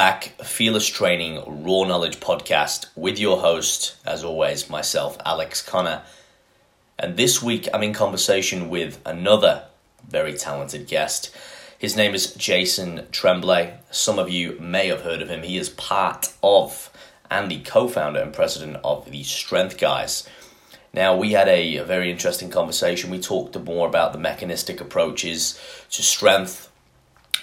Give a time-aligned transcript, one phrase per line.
[0.00, 6.00] Back, Fearless Training Raw Knowledge Podcast with your host, as always, myself, Alex Connor.
[6.98, 9.66] And this week I'm in conversation with another
[10.08, 11.36] very talented guest.
[11.76, 13.74] His name is Jason Tremblay.
[13.90, 15.42] Some of you may have heard of him.
[15.42, 16.88] He is part of
[17.30, 20.26] and the co founder and president of the Strength Guys.
[20.94, 23.10] Now, we had a, a very interesting conversation.
[23.10, 26.69] We talked more about the mechanistic approaches to strength,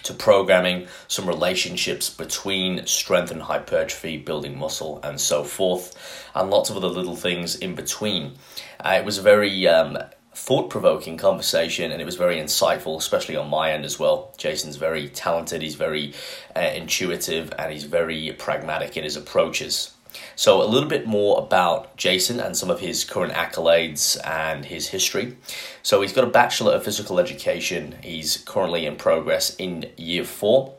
[0.07, 5.95] to programming, some relationships between strength and hypertrophy, building muscle, and so forth,
[6.35, 8.33] and lots of other little things in between.
[8.79, 9.97] Uh, it was a very um,
[10.37, 14.33] thought provoking conversation and it was very insightful, especially on my end as well.
[14.37, 16.13] Jason's very talented, he's very
[16.55, 19.96] uh, intuitive, and he's very pragmatic in his approaches.
[20.35, 24.89] So, a little bit more about Jason and some of his current accolades and his
[24.89, 25.37] history.
[25.83, 27.95] So, he's got a Bachelor of Physical Education.
[28.03, 30.75] He's currently in progress in year four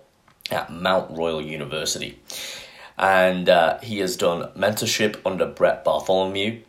[0.50, 2.18] at Mount Royal University.
[2.96, 6.62] And uh, he has done mentorship under Brett Bartholomew.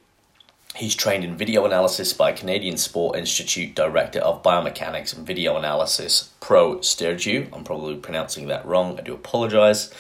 [0.75, 6.31] He's trained in video analysis by Canadian Sport Institute Director of Biomechanics and Video Analysis,
[6.39, 7.49] Pro Sturgeon.
[7.51, 8.97] I'm probably pronouncing that wrong.
[8.97, 9.91] I do apologize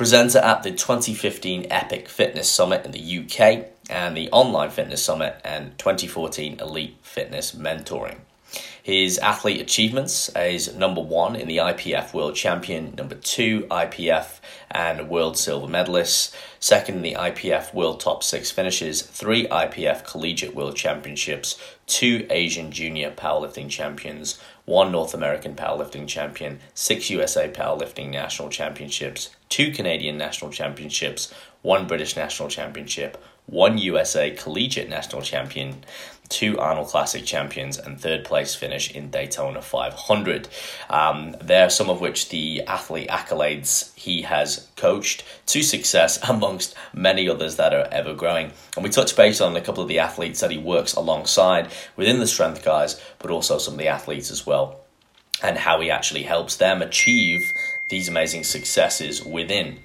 [0.00, 5.38] presenter at the 2015 Epic Fitness Summit in the UK and the Online Fitness Summit
[5.44, 8.16] and 2014 Elite Fitness Mentoring.
[8.82, 14.38] His athlete achievements is number one in the IPF World Champion, number two IPF
[14.70, 20.54] and World Silver Medalist, second in the IPF World Top Six finishes, three IPF Collegiate
[20.54, 24.38] World Championships, two Asian Junior Powerlifting Champions,
[24.70, 31.88] one North American Powerlifting Champion, six USA Powerlifting National Championships, two Canadian National Championships, one
[31.88, 35.82] British National Championship, one USA Collegiate National Champion,
[36.30, 40.48] two Arnold Classic champions, and third place finish in Daytona 500.
[40.88, 46.74] Um, there are some of which the athlete accolades he has coached to success amongst
[46.94, 48.52] many others that are ever growing.
[48.76, 52.20] And we touch base on a couple of the athletes that he works alongside within
[52.20, 54.80] the strength guys, but also some of the athletes as well,
[55.42, 57.40] and how he actually helps them achieve
[57.90, 59.80] these amazing successes within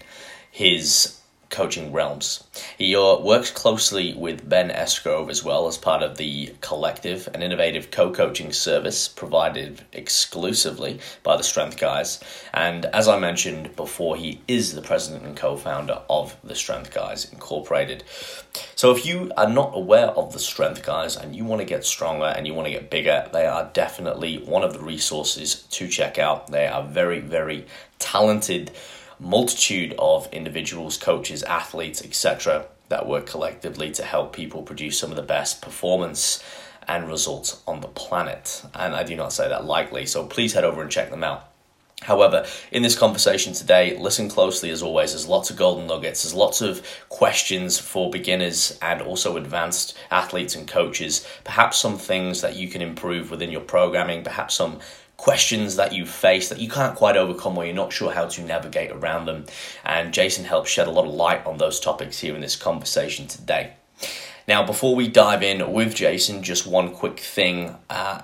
[0.52, 1.20] his
[1.50, 2.44] coaching realms.
[2.78, 7.42] He uh, works closely with Ben Esgro as well as part of the collective, an
[7.42, 12.20] innovative co coaching service provided exclusively by the Strength Guys.
[12.54, 16.94] And as I mentioned before, he is the president and co founder of the Strength
[16.94, 18.04] Guys Incorporated.
[18.76, 21.86] So if you are not aware of the Strength Guys and you want to get
[21.86, 25.88] stronger and you want to get bigger, they are definitely one of the resources to
[25.88, 26.48] check out.
[26.48, 27.66] They are very, very
[28.00, 28.72] talented
[29.20, 35.16] multitude of individuals, coaches, athletes, etc., that work collectively to help people produce some of
[35.16, 36.44] the best performance
[36.88, 38.64] and results on the planet.
[38.74, 41.50] And I do not say that lightly, so please head over and check them out.
[42.02, 45.12] However, in this conversation today, listen closely as always.
[45.12, 46.22] There's lots of golden nuggets.
[46.22, 51.26] There's lots of questions for beginners and also advanced athletes and coaches.
[51.44, 54.80] Perhaps some things that you can improve within your programming, perhaps some
[55.18, 58.42] questions that you face that you can't quite overcome or you're not sure how to
[58.42, 59.46] navigate around them.
[59.84, 63.28] And Jason helps shed a lot of light on those topics here in this conversation
[63.28, 63.74] today.
[64.48, 67.76] Now, before we dive in with Jason, just one quick thing.
[67.90, 68.22] Uh,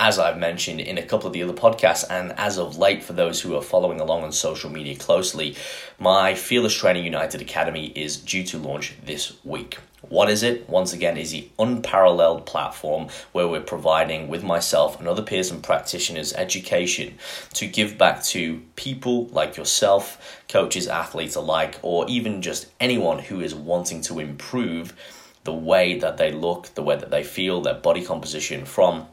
[0.00, 3.14] as I've mentioned in a couple of the other podcasts, and as of late, for
[3.14, 5.56] those who are following along on social media closely,
[5.98, 9.78] my Fearless Training United Academy is due to launch this week.
[10.02, 10.68] What is it?
[10.68, 15.62] Once again, is the unparalleled platform where we're providing, with myself and other peers and
[15.62, 17.18] practitioners, education
[17.54, 23.40] to give back to people like yourself, coaches, athletes alike, or even just anyone who
[23.40, 24.94] is wanting to improve
[25.42, 29.06] the way that they look, the way that they feel, their body composition from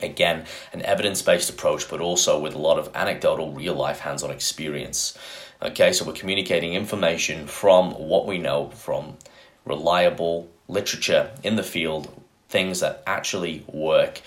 [0.00, 4.22] Again, an evidence based approach, but also with a lot of anecdotal, real life, hands
[4.22, 5.16] on experience.
[5.60, 9.16] Okay, so we're communicating information from what we know from
[9.64, 12.12] reliable literature in the field,
[12.48, 14.20] things that actually work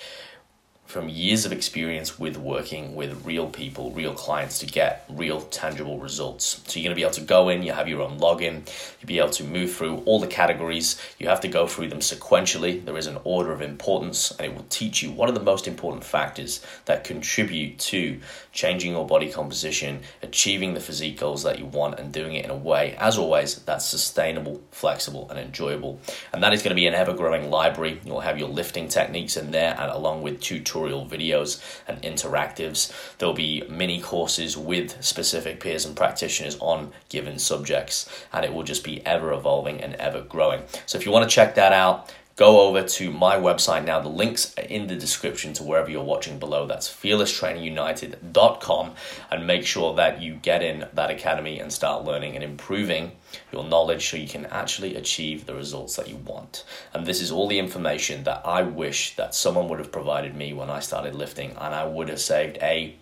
[0.86, 5.98] from years of experience with working with real people, real clients to get real tangible
[5.98, 6.62] results.
[6.66, 8.66] So you're going to be able to go in, you have your own login,
[9.00, 10.98] you'll be able to move through all the categories.
[11.18, 12.84] You have to go through them sequentially.
[12.84, 15.66] There is an order of importance, and it will teach you what are the most
[15.66, 18.20] important factors that contribute to
[18.52, 22.50] changing your body composition, achieving the physique goals that you want, and doing it in
[22.50, 26.00] a way, as always, that's sustainable, flexible, and enjoyable.
[26.32, 28.00] And that is going to be an ever growing library.
[28.04, 32.92] You'll have your lifting techniques in there, and along with tutorials tutorial videos and interactives.
[33.18, 38.62] There'll be mini courses with specific peers and practitioners on given subjects, and it will
[38.62, 40.62] just be ever evolving and ever growing.
[40.84, 43.98] So if you want to check that out, go over to my website now.
[43.98, 46.66] The links are in the description to wherever you're watching below.
[46.66, 48.92] That's fearlesstrainingunited.com
[49.30, 53.12] and make sure that you get in that academy and start learning and improving
[53.52, 56.64] your knowledge so you can actually achieve the results that you want.
[56.92, 60.52] And this is all the information that I wish that someone would have provided me
[60.52, 62.96] when I started lifting and I would have saved a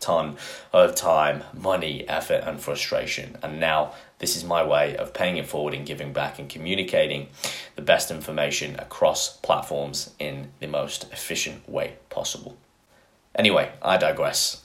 [0.00, 0.36] ton
[0.72, 3.38] of time, money, effort, and frustration.
[3.42, 7.28] And now this is my way of paying it forward and giving back and communicating
[7.76, 12.56] the best information across platforms in the most efficient way possible.
[13.34, 14.62] Anyway, I digress.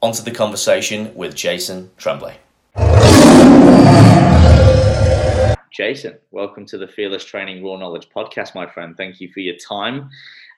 [0.00, 2.36] On to the conversation with Jason Tremblay.
[5.72, 8.96] Jason, welcome to the Fearless Training Raw Knowledge podcast, my friend.
[8.96, 10.10] Thank you for your time.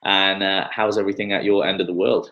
[0.03, 2.31] And uh, how's everything at your end of the world?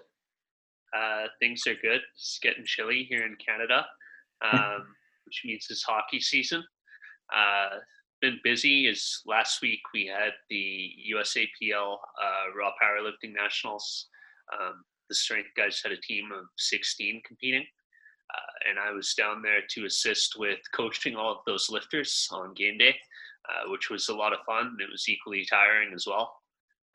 [0.95, 2.01] Uh, things are good.
[2.13, 3.87] It's getting chilly here in Canada,
[4.43, 4.93] um,
[5.33, 6.63] which means it's hockey season.
[7.35, 7.79] Uh,
[8.21, 8.87] been busy.
[8.87, 14.07] As last week we had the USAPL uh, Raw Powerlifting Nationals.
[14.53, 17.65] Um, the strength guys had a team of 16 competing,
[18.33, 22.53] uh, and I was down there to assist with coaching all of those lifters on
[22.53, 22.95] game day,
[23.49, 24.77] uh, which was a lot of fun.
[24.79, 26.31] It was equally tiring as well.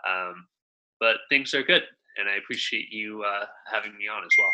[0.08, 0.46] Um,
[1.00, 1.82] but things are good
[2.18, 4.52] and I appreciate you uh, having me on as well.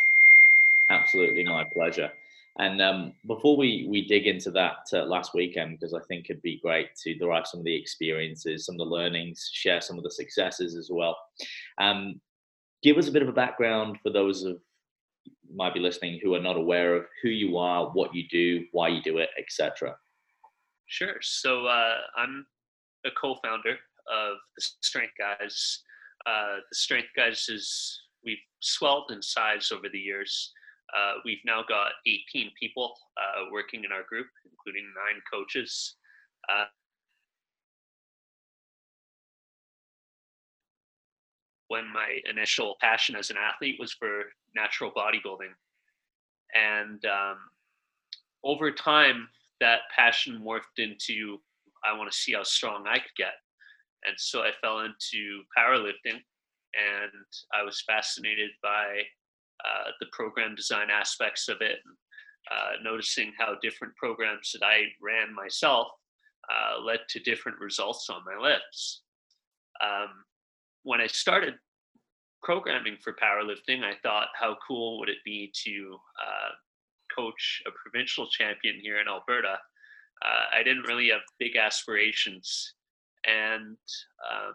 [0.91, 2.13] Absolutely, my pleasure.
[2.59, 6.43] And um, before we, we dig into that uh, last weekend, because I think it'd
[6.43, 10.05] be great to derive some of the experiences, some of the learnings, share some of
[10.05, 11.17] the successes as well.
[11.79, 12.21] Um,
[12.83, 14.59] give us a bit of a background for those of
[15.53, 18.89] might be listening who are not aware of who you are, what you do, why
[18.89, 19.97] you do it, etc.
[20.87, 21.17] Sure.
[21.23, 22.47] So uh, I'm
[23.05, 25.83] a co-founder of the Strength Guys
[26.27, 30.53] uh, the strength guys is we've swelled in size over the years.
[30.97, 35.97] Uh, we've now got 18 people uh, working in our group, including nine coaches.
[36.49, 36.67] Uh,
[41.69, 44.25] when my initial passion as an athlete was for
[44.55, 45.53] natural bodybuilding,
[46.55, 47.39] and um,
[48.45, 49.29] over time,
[49.61, 51.39] that passion morphed into
[51.85, 53.35] I want to see how strong I could get
[54.05, 56.21] and so I fell into powerlifting,
[56.75, 59.03] and I was fascinated by
[59.65, 61.79] uh, the program design aspects of it,
[62.51, 65.89] uh, noticing how different programs that I ran myself
[66.51, 69.03] uh, led to different results on my lifts.
[69.83, 70.25] Um,
[70.83, 71.55] when I started
[72.43, 75.97] programming for powerlifting, I thought, how cool would it be to
[77.17, 79.59] coach a provincial champion here in Alberta?
[80.23, 82.75] I didn't really have big aspirations
[83.27, 83.77] and
[84.31, 84.55] um,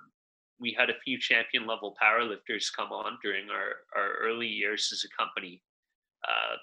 [0.59, 5.05] we had a few champion level powerlifters come on during our, our early years as
[5.05, 5.61] a company
[6.27, 6.57] uh,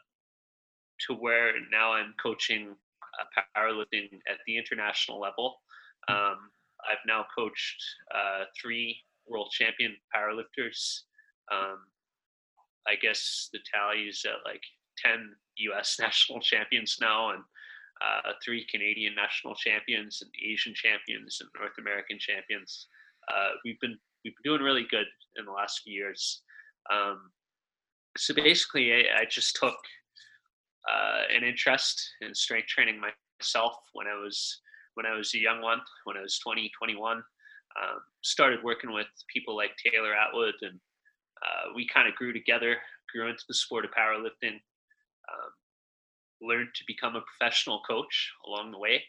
[1.07, 2.75] to where now I'm coaching
[3.21, 5.61] uh, powerlifting at the international level.
[6.09, 6.51] Um,
[6.89, 7.83] I've now coached
[8.15, 11.01] uh, three world champion powerlifters.
[11.53, 11.79] Um,
[12.87, 14.63] I guess the tally is at like
[15.05, 15.35] 10
[15.71, 17.43] US national champions now, and
[18.03, 22.89] uh, three Canadian national champions and Asian champions and North American champions.
[23.29, 25.07] Uh, we've been we've been doing really good
[25.39, 26.43] in the last few years.
[26.93, 27.31] Um,
[28.17, 29.77] so basically, I, I just took
[30.91, 34.61] uh, an interest in strength training myself when I was
[34.95, 37.19] when I was a young one, when I was 20, 21.
[37.19, 37.23] Um,
[38.23, 40.81] started working with people like Taylor Atwood, and
[41.43, 42.77] uh, we kind of grew together,
[43.13, 44.55] grew into the sport of powerlifting.
[45.29, 45.51] Um,
[46.41, 49.03] learned to become a professional coach along the way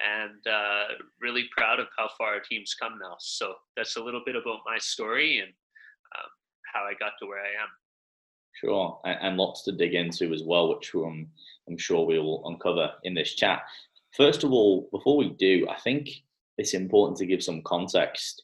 [0.00, 3.16] and uh, really proud of how far our team's come now.
[3.18, 6.30] So that's a little bit about my story and um,
[6.72, 7.68] how I got to where I am.
[8.60, 11.28] Sure, and, lots to dig into as well, which I'm,
[11.68, 13.62] I'm sure we will uncover in this chat.
[14.16, 16.08] First of all, before we do, I think
[16.56, 18.42] it's important to give some context.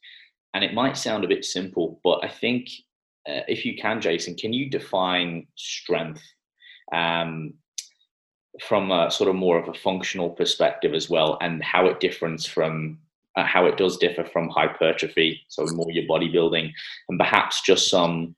[0.55, 2.69] And it might sound a bit simple, but I think
[3.29, 6.23] uh, if you can, Jason, can you define strength?
[6.93, 7.55] Um,
[8.61, 12.47] from a sort of more of a functional perspective as well, and how it differs
[12.47, 12.99] from
[13.37, 16.71] uh, how it does differ from hypertrophy, so more your bodybuilding,
[17.09, 18.35] and perhaps just some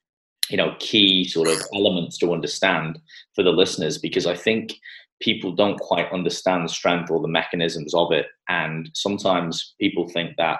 [0.49, 2.99] you know key sort of elements to understand
[3.35, 4.73] for the listeners, because I think
[5.19, 10.59] people don't quite understand strength or the mechanisms of it, and sometimes people think that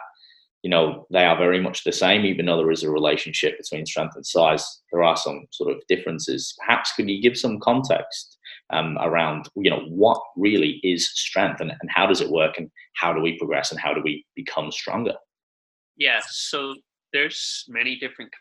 [0.62, 3.88] you know they are very much the same even though there is a relationship between
[3.88, 4.82] strength and size.
[4.92, 6.56] There are some sort of differences.
[6.60, 8.37] Perhaps can you give some context
[8.70, 12.70] um, around you know what really is strength and, and how does it work and
[12.96, 15.14] how do we progress and how do we become stronger?
[15.96, 16.76] Yeah so
[17.14, 18.32] there's many different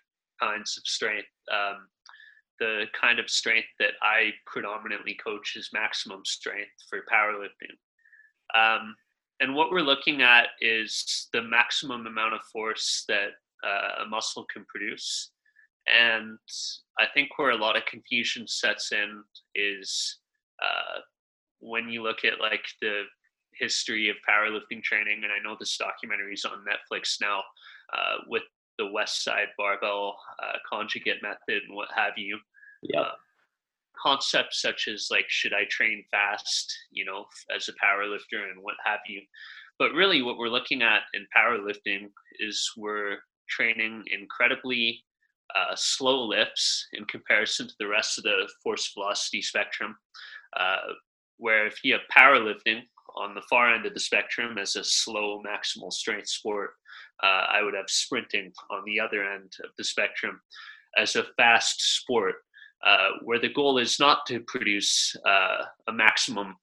[0.41, 1.29] kinds of strength.
[1.53, 1.89] Um,
[2.59, 7.77] the kind of strength that i predominantly coach is maximum strength for powerlifting.
[8.55, 8.97] Um,
[9.41, 13.31] and what we're looking at is the maximum amount of force that
[13.65, 15.33] uh, a muscle can produce.
[15.87, 16.39] And
[16.99, 19.23] I think where a lot of confusion sets in
[19.55, 20.19] is
[20.63, 21.01] uh,
[21.61, 23.03] when you look at like the
[23.59, 27.43] history of powerlifting training, and I know this documentary is on Netflix now
[27.93, 28.43] uh, with
[28.79, 32.39] the West Side Barbell uh, Conjugate Method and what have you.
[32.83, 33.01] Yeah.
[33.01, 33.13] Uh,
[34.03, 37.25] concepts such as like should i train fast you know
[37.55, 39.23] as a power lifter and what have you
[39.79, 43.17] but really what we're looking at in powerlifting is we're
[43.49, 45.03] training incredibly
[45.57, 49.97] uh, slow lifts in comparison to the rest of the force velocity spectrum
[50.59, 50.93] uh,
[51.39, 52.81] where if you have powerlifting
[53.17, 56.71] on the far end of the spectrum as a slow maximal strength sport
[57.23, 60.41] uh, i would have sprinting on the other end of the spectrum
[60.97, 62.37] as a fast sport
[62.85, 66.55] uh, where the goal is not to produce uh, a maximum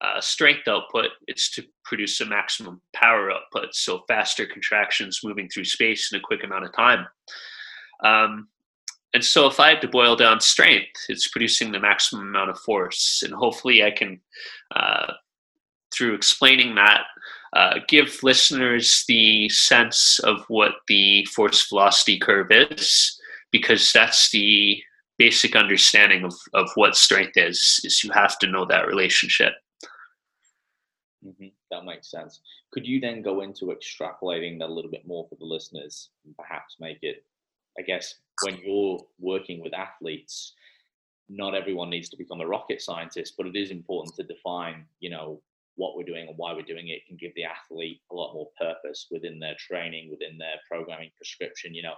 [0.00, 5.64] uh, strength output, it's to produce a maximum power output, so faster contractions moving through
[5.64, 7.06] space in a quick amount of time.
[8.04, 8.48] Um,
[9.12, 12.58] and so, if I had to boil down strength, it's producing the maximum amount of
[12.60, 13.22] force.
[13.24, 14.20] And hopefully, I can,
[14.74, 15.12] uh,
[15.92, 17.02] through explaining that,
[17.52, 24.80] uh, give listeners the sense of what the force velocity curve is, because that's the
[25.20, 29.52] basic understanding of, of what strength is is you have to know that relationship
[31.22, 31.48] mm-hmm.
[31.70, 32.40] that makes sense
[32.72, 36.34] could you then go into extrapolating that a little bit more for the listeners and
[36.38, 37.22] perhaps make it
[37.78, 40.54] i guess when you're working with athletes
[41.28, 45.10] not everyone needs to become a rocket scientist but it is important to define you
[45.10, 45.40] know
[45.76, 48.48] what we're doing and why we're doing it can give the athlete a lot more
[48.60, 51.94] purpose within their training within their programming prescription you know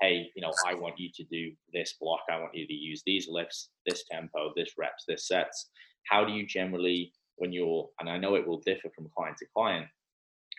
[0.00, 2.20] hey, you know, I want you to do this block.
[2.30, 5.70] I want you to use these lifts, this tempo, this reps, this sets.
[6.08, 9.46] How do you generally, when you're, and I know it will differ from client to
[9.56, 9.86] client,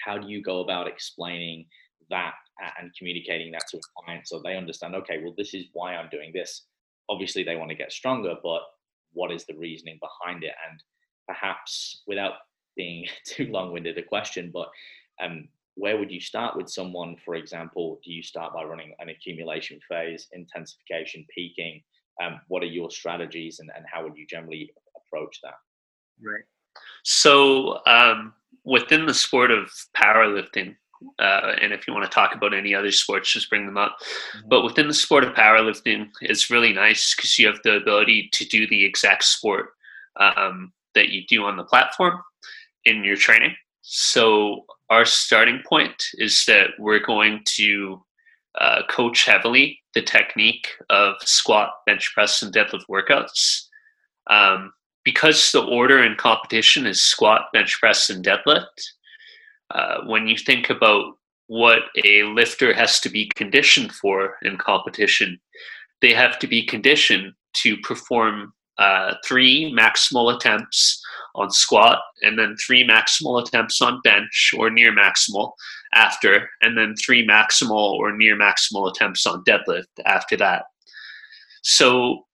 [0.03, 1.65] how do you go about explaining
[2.09, 2.33] that
[2.79, 6.09] and communicating that to a client so they understand, okay, well, this is why I'm
[6.09, 6.65] doing this.
[7.09, 8.62] Obviously, they want to get stronger, but
[9.13, 10.53] what is the reasoning behind it?
[10.69, 10.81] And
[11.27, 12.33] perhaps without
[12.75, 14.69] being too long winded, a question, but
[15.21, 18.00] um, where would you start with someone, for example?
[18.03, 21.81] Do you start by running an accumulation phase, intensification, peaking?
[22.24, 25.55] Um, what are your strategies and, and how would you generally approach that?
[26.24, 26.43] Right.
[27.03, 28.33] So, um,
[28.63, 30.75] within the sport of powerlifting,
[31.20, 33.98] uh, and if you want to talk about any other sports, just bring them up.
[34.00, 34.50] Mm-hmm.
[34.50, 38.46] But within the sport of powerlifting, it's really nice because you have the ability to
[38.46, 39.70] do the exact sport
[40.20, 42.22] um, that you do on the platform
[42.86, 43.56] in your training.
[43.82, 48.04] So our starting point is that we're going to
[48.60, 53.64] uh, coach heavily the technique of squat, bench press, and deadlift workouts.
[54.28, 54.74] Um,
[55.04, 58.66] because the order in competition is squat, bench press, and deadlift,
[59.72, 61.15] uh, when you think about
[61.48, 65.39] what a lifter has to be conditioned for in competition,
[66.01, 71.01] they have to be conditioned to perform uh, three maximal attempts
[71.36, 75.51] on squat, and then three maximal attempts on bench or near maximal
[75.93, 80.63] after, and then three maximal or near maximal attempts on deadlift after that.
[81.62, 82.25] So,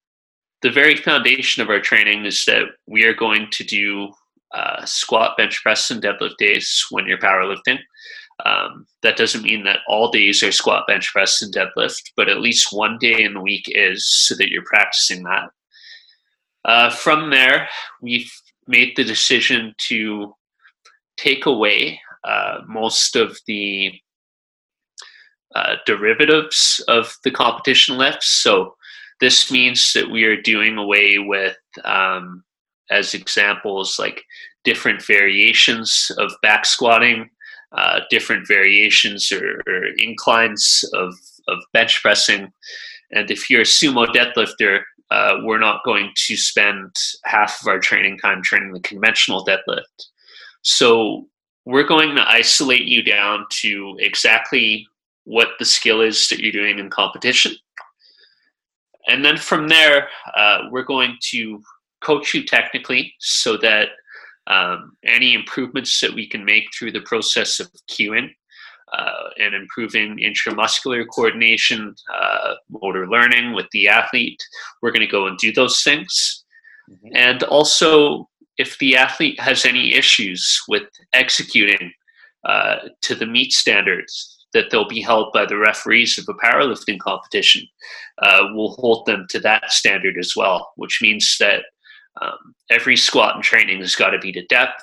[0.61, 4.11] the very foundation of our training is that we are going to do
[4.53, 7.79] uh, squat, bench press, and deadlift days when you're powerlifting.
[8.45, 12.41] Um, that doesn't mean that all days are squat, bench press, and deadlift, but at
[12.41, 15.49] least one day in the week is so that you're practicing that.
[16.65, 17.67] Uh, from there,
[18.01, 18.31] we've
[18.67, 20.35] made the decision to
[21.17, 23.91] take away uh, most of the
[25.55, 28.27] uh, derivatives of the competition lifts.
[28.27, 28.75] So
[29.19, 32.43] this means that we are doing away with, um,
[32.91, 34.23] as examples, like
[34.63, 37.29] different variations of back squatting,
[37.71, 41.13] uh, different variations or, or, inclines of,
[41.47, 42.51] of bench pressing.
[43.11, 47.79] And if you're a sumo deadlifter, uh, we're not going to spend half of our
[47.79, 50.07] training time training the conventional deadlift.
[50.63, 51.27] So
[51.65, 54.87] we're going to isolate you down to exactly
[55.25, 57.53] what the skill is that you're doing in competition.
[59.07, 61.61] And then from there, uh, we're going to
[62.01, 63.89] coach you technically so that
[64.47, 68.29] um, any improvements that we can make through the process of cueing
[68.93, 74.41] uh, and improving intramuscular coordination, uh, motor learning with the athlete.
[74.81, 76.43] We're going to go and do those things.
[76.89, 77.15] Mm-hmm.
[77.15, 81.93] And also, if the athlete has any issues with executing
[82.43, 86.99] uh, to the meet standards that they'll be held by the referees of a powerlifting
[86.99, 87.65] competition,
[88.21, 91.63] uh, we'll hold them to that standard as well, which means that
[92.19, 94.81] um, every squat in training has got to be to depth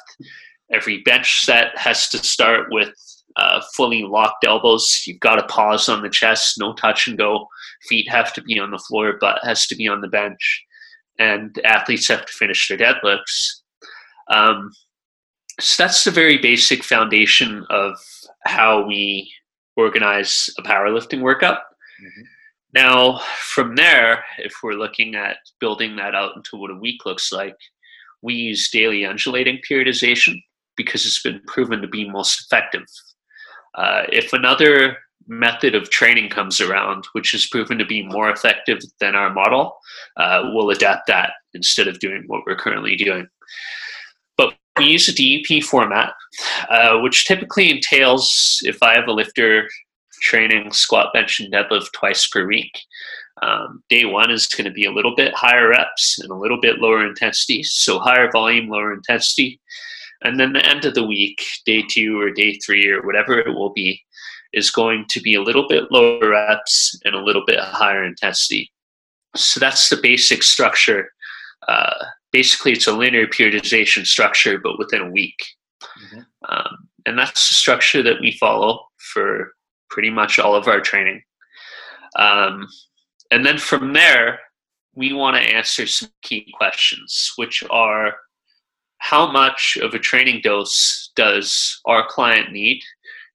[0.72, 2.92] every bench set has to start with
[3.36, 5.04] uh, fully locked elbows.
[5.06, 7.46] You've got to pause on the chest, no touch and go.
[7.88, 10.64] Feet have to be on the floor, butt has to be on the bench,
[11.18, 13.60] and athletes have to finish their deadlifts.
[14.28, 14.72] Um,
[15.60, 17.96] so that's the very basic foundation of
[18.44, 19.32] how we
[19.76, 21.58] organize a powerlifting workup.
[22.02, 22.22] Mm-hmm.
[22.74, 27.32] Now, from there, if we're looking at building that out into what a week looks
[27.32, 27.56] like,
[28.20, 30.42] we use daily undulating periodization
[30.76, 32.84] because it's been proven to be most effective.
[33.74, 34.98] Uh, if another
[35.28, 39.76] method of training comes around, which is proven to be more effective than our model,
[40.16, 43.26] uh, we'll adapt that instead of doing what we're currently doing.
[44.36, 46.12] But we use a DUP format,
[46.70, 49.68] uh, which typically entails if I have a lifter
[50.20, 52.78] training squat, bench, and deadlift twice per week.
[53.42, 56.60] Um, day one is going to be a little bit higher reps and a little
[56.60, 57.62] bit lower intensity.
[57.62, 59.60] So higher volume, lower intensity.
[60.22, 63.54] And then the end of the week, day two or day three or whatever it
[63.54, 64.02] will be,
[64.52, 68.72] is going to be a little bit lower reps and a little bit higher intensity.
[69.36, 71.12] So that's the basic structure.
[71.68, 71.94] Uh,
[72.32, 75.44] basically, it's a linear periodization structure, but within a week.
[75.82, 76.20] Mm-hmm.
[76.48, 79.52] Um, and that's the structure that we follow for
[79.90, 81.22] pretty much all of our training.
[82.16, 82.66] Um,
[83.30, 84.40] and then from there,
[84.94, 88.14] we want to answer some key questions, which are
[88.98, 92.82] how much of a training dose does our client need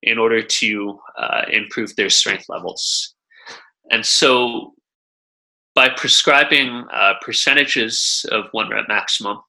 [0.01, 3.15] in order to uh, improve their strength levels?
[3.91, 4.73] And so,
[5.75, 9.39] by prescribing uh, percentages of one rep maximum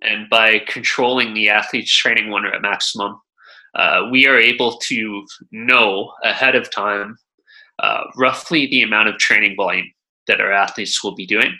[0.00, 3.20] and by controlling the athlete's training one rep maximum,
[3.74, 7.16] uh, we are able to know ahead of time
[7.78, 9.90] uh, roughly the amount of training volume
[10.26, 11.56] that our athletes will be doing.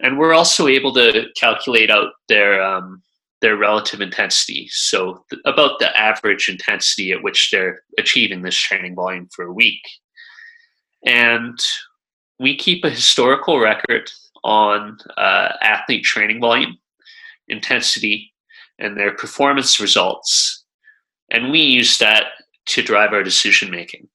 [0.00, 3.02] And we're also able to calculate out their um,
[3.40, 4.68] their relative intensity.
[4.70, 9.52] So th- about the average intensity at which they're achieving this training volume for a
[9.52, 9.82] week.
[11.04, 11.58] And
[12.38, 14.10] we keep a historical record
[14.44, 16.78] on uh, athlete training volume,
[17.48, 18.32] intensity,
[18.78, 20.61] and their performance results.
[21.32, 22.26] And we use that
[22.66, 24.08] to drive our decision making.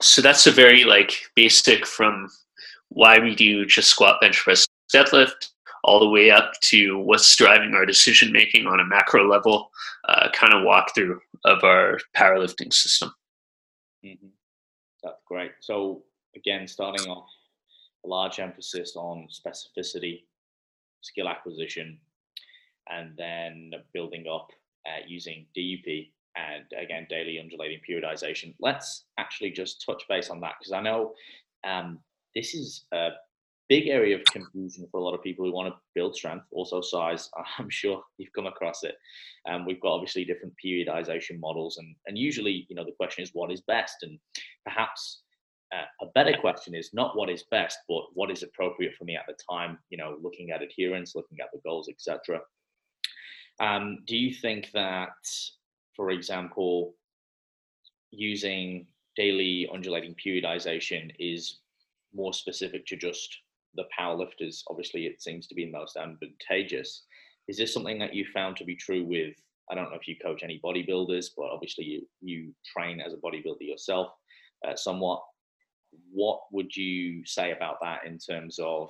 [0.00, 2.28] So that's a very like basic from
[2.88, 5.50] why we do just squat, bench press, deadlift
[5.84, 9.70] all the way up to what's driving our decision making on a macro level,
[10.08, 13.12] uh, kind of walkthrough of our powerlifting system.
[14.04, 14.28] Mm-hmm.
[15.02, 15.52] That's great.
[15.60, 16.02] So,
[16.36, 17.28] again, starting off,
[18.04, 20.24] a large emphasis on specificity,
[21.00, 21.98] skill acquisition,
[22.90, 24.48] and then building up
[24.86, 28.54] uh, using DUP and again, daily undulating periodization.
[28.60, 31.12] Let's actually just touch base on that because I know
[31.64, 31.98] um,
[32.34, 33.10] this is a
[33.68, 36.80] big area of confusion for a lot of people who want to build strength, also
[36.80, 37.30] size.
[37.58, 38.96] I'm sure you've come across it.
[39.48, 43.30] Um, we've got obviously different periodization models, and and usually, you know, the question is
[43.32, 44.18] what is best, and
[44.64, 45.22] perhaps
[45.72, 49.16] uh, a better question is not what is best, but what is appropriate for me
[49.16, 49.78] at the time.
[49.90, 52.40] You know, looking at adherence, looking at the goals, etc.
[53.60, 55.10] Um, do you think that,
[56.00, 56.94] for example,
[58.10, 58.86] using
[59.16, 61.58] daily undulating periodization is
[62.14, 63.36] more specific to just
[63.74, 67.04] the powerlifters, obviously it seems to be most advantageous.
[67.48, 69.34] Is this something that you found to be true with?
[69.70, 73.16] I don't know if you coach any bodybuilders, but obviously you you train as a
[73.16, 74.08] bodybuilder yourself,
[74.66, 75.20] uh, somewhat.
[76.10, 78.88] What would you say about that in terms of?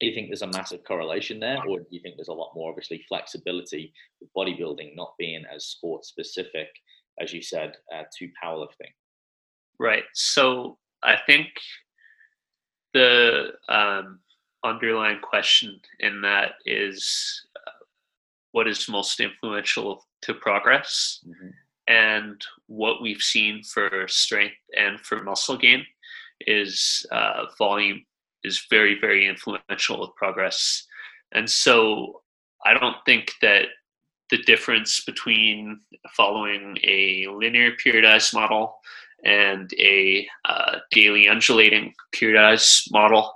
[0.00, 2.52] Do you think there's a massive correlation there, or do you think there's a lot
[2.54, 6.68] more obviously flexibility with bodybuilding not being as sport specific
[7.20, 8.92] as you said uh, to powerlifting?
[9.78, 10.04] Right.
[10.14, 11.48] So I think
[12.92, 14.20] the um,
[14.64, 17.84] underlying question in that is uh,
[18.52, 21.50] what is most influential to progress mm-hmm.
[21.88, 25.84] and what we've seen for strength and for muscle gain
[26.40, 28.00] is uh, volume
[28.44, 30.84] is very very influential with progress
[31.32, 32.22] and so
[32.64, 33.66] i don't think that
[34.30, 35.80] the difference between
[36.16, 38.76] following a linear periodized model
[39.24, 43.32] and a uh, daily undulating periodized model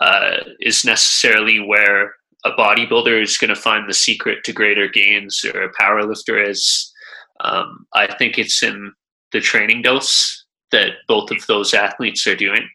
[0.00, 2.14] uh, is necessarily where
[2.44, 6.92] a bodybuilder is going to find the secret to greater gains or a powerlifter is.
[7.40, 8.92] Um, I think it's in
[9.32, 12.68] the training dose that both of those athletes are doing.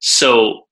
[0.00, 0.65] So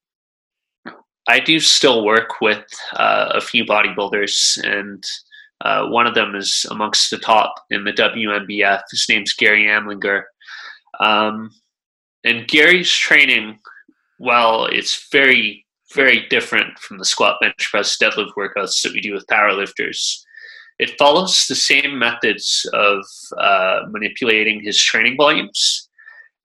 [1.28, 5.02] I do still work with uh, a few bodybuilders, and
[5.62, 8.82] uh, one of them is amongst the top in the WNBF.
[8.90, 10.24] His name's Gary Amlinger.
[11.00, 11.50] Um,
[12.24, 13.58] and Gary's training,
[14.18, 19.14] well, it's very, very different from the squat, bench press, deadlift workouts that we do
[19.14, 20.24] with powerlifters,
[20.78, 23.04] it follows the same methods of
[23.38, 25.88] uh, manipulating his training volumes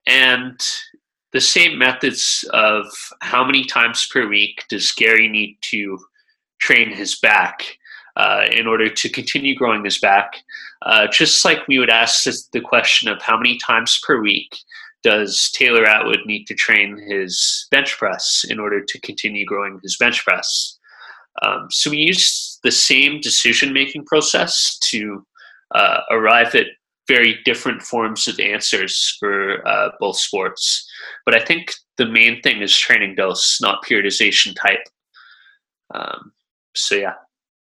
[0.06, 0.60] and
[1.32, 2.86] the same methods of
[3.20, 5.98] how many times per week does Gary need to
[6.60, 7.78] train his back
[8.16, 10.34] uh, in order to continue growing his back.
[10.82, 14.56] Uh, just like we would ask the question of how many times per week
[15.02, 19.96] does Taylor Atwood need to train his bench press in order to continue growing his
[19.96, 20.78] bench press.
[21.42, 25.24] Um, so we use the same decision making process to
[25.74, 26.66] uh, arrive at
[27.08, 30.88] very different forms of answers for uh, both sports.
[31.24, 34.86] But I think the main thing is training dose, not periodization type.
[35.94, 36.32] Um,
[36.74, 37.14] so yeah.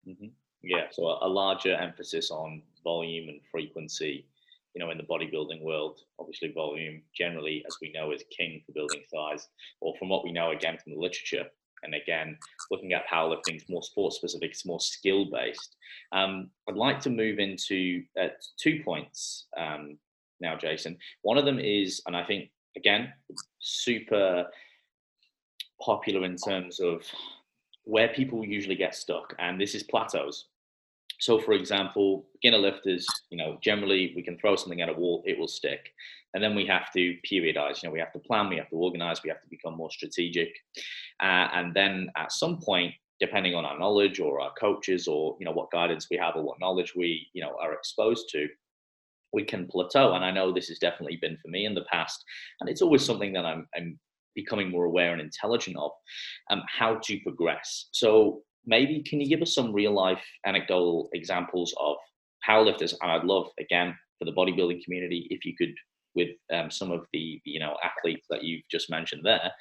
[0.07, 0.27] Mm-hmm.
[0.63, 4.25] Yeah, so a, larger emphasis on volume and frequency.
[4.73, 8.71] You know, in the bodybuilding world, obviously volume generally, as we know, is king for
[8.71, 9.49] building size.
[9.81, 11.45] Or from what we know again from the literature,
[11.83, 12.37] and again,
[12.71, 15.75] looking at powerlifting, it's more sport specific, it's more skill based.
[16.11, 19.97] Um, I'd like to move into uh, two points um,
[20.39, 20.97] now, Jason.
[21.21, 23.11] One of them is, and I think again,
[23.59, 24.45] super
[25.81, 27.03] popular in terms of
[27.83, 30.47] where people usually get stuck, and this is plateaus.
[31.19, 35.23] So, for example, beginner lifters, you know, generally we can throw something at a wall,
[35.25, 35.91] it will stick.
[36.33, 38.75] And then we have to periodize, you know, we have to plan, we have to
[38.75, 40.49] organize, we have to become more strategic.
[41.21, 45.45] Uh, and then at some point, depending on our knowledge or our coaches or, you
[45.45, 48.47] know, what guidance we have or what knowledge we, you know, are exposed to,
[49.31, 50.13] we can plateau.
[50.13, 52.23] And I know this has definitely been for me in the past.
[52.59, 53.99] And it's always something that I'm, I'm
[54.35, 55.91] becoming more aware and intelligent of
[56.49, 57.89] um, how to progress.
[57.91, 61.97] So maybe can you give us some real life anecdotal examples of
[62.47, 62.93] powerlifters?
[63.01, 65.73] And I'd love, again, for the bodybuilding community, if you could,
[66.15, 69.51] with um, some of the you know athletes that you've just mentioned there,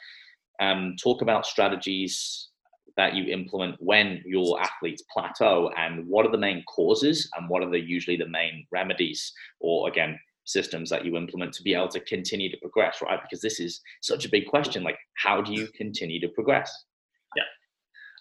[0.60, 2.48] um, talk about strategies
[2.96, 7.62] that you implement when your athletes plateau and what are the main causes and what
[7.62, 11.88] are the usually the main remedies or again systems that you implement to be able
[11.88, 15.52] to continue to progress right because this is such a big question like how do
[15.52, 16.84] you continue to progress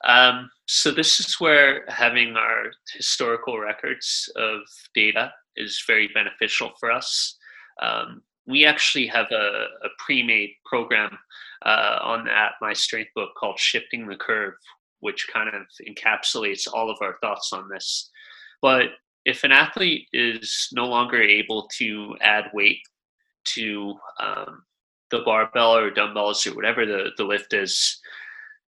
[0.04, 4.62] um, so this is where having our historical records of
[4.96, 7.38] data is very beneficial for us.
[7.82, 11.18] Um, we actually have a, a pre-made program
[11.66, 14.54] uh, on that MyStrengthBook called Shifting the Curve,
[15.02, 18.10] which kind of encapsulates all of our thoughts on this.
[18.62, 18.88] But
[19.26, 22.82] if an athlete is no longer able to add weight
[23.56, 24.64] to um,
[25.12, 28.00] the barbell or dumbbells or whatever the, the lift is,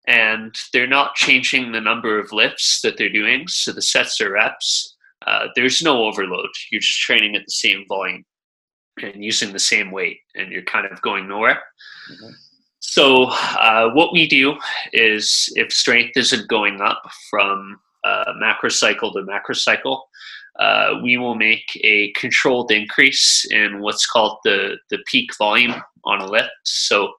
[0.08, 3.48] and they're not changing the number of lifts that they're doing.
[3.48, 6.50] So the sets or reps, uh, there's no overload.
[6.72, 8.26] You're just training at the same volume
[9.02, 11.62] and using the same weight, and you're kind of going nowhere.
[12.12, 12.34] Mm-hmm.
[12.80, 14.56] So uh, what we do
[14.92, 20.02] is, if strength isn't going up from uh, macrocycle to macrocycle,
[20.60, 26.22] uh, we will make a controlled increase in what's called the the peak volume on
[26.22, 26.52] a lift.
[26.66, 27.13] So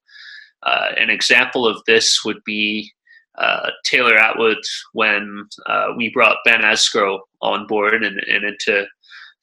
[0.64, 2.92] uh, an example of this would be
[3.38, 4.58] uh, Taylor Atwood
[4.92, 8.86] when uh, we brought Ben Esgro on board and, and into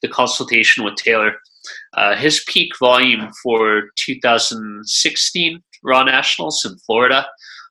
[0.02, 1.36] the consultation with Taylor.
[1.94, 7.28] Uh, his peak volume for 2016 Raw Nationals in Florida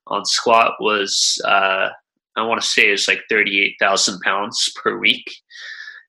[0.06, 1.88] on squat was, uh,
[2.36, 5.30] I want to say, is like 38,000 pounds per week.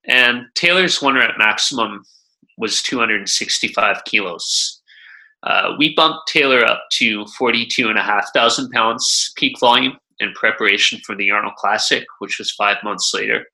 [0.06, 2.04] And Taylor's one rep maximum
[2.58, 4.81] was 265 kilos.
[5.44, 11.56] Uh, we bumped Taylor up to 42,500 pounds peak volume in preparation for the Arnold
[11.56, 13.46] Classic, which was five months later.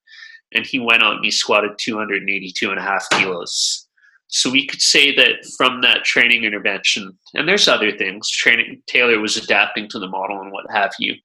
[0.54, 3.88] And he went out and he squatted 282 and a half kilos.
[4.28, 9.19] So we could say that from that training intervention, and there's other things, training Taylor
[9.19, 11.15] was adapting to the model and what have you.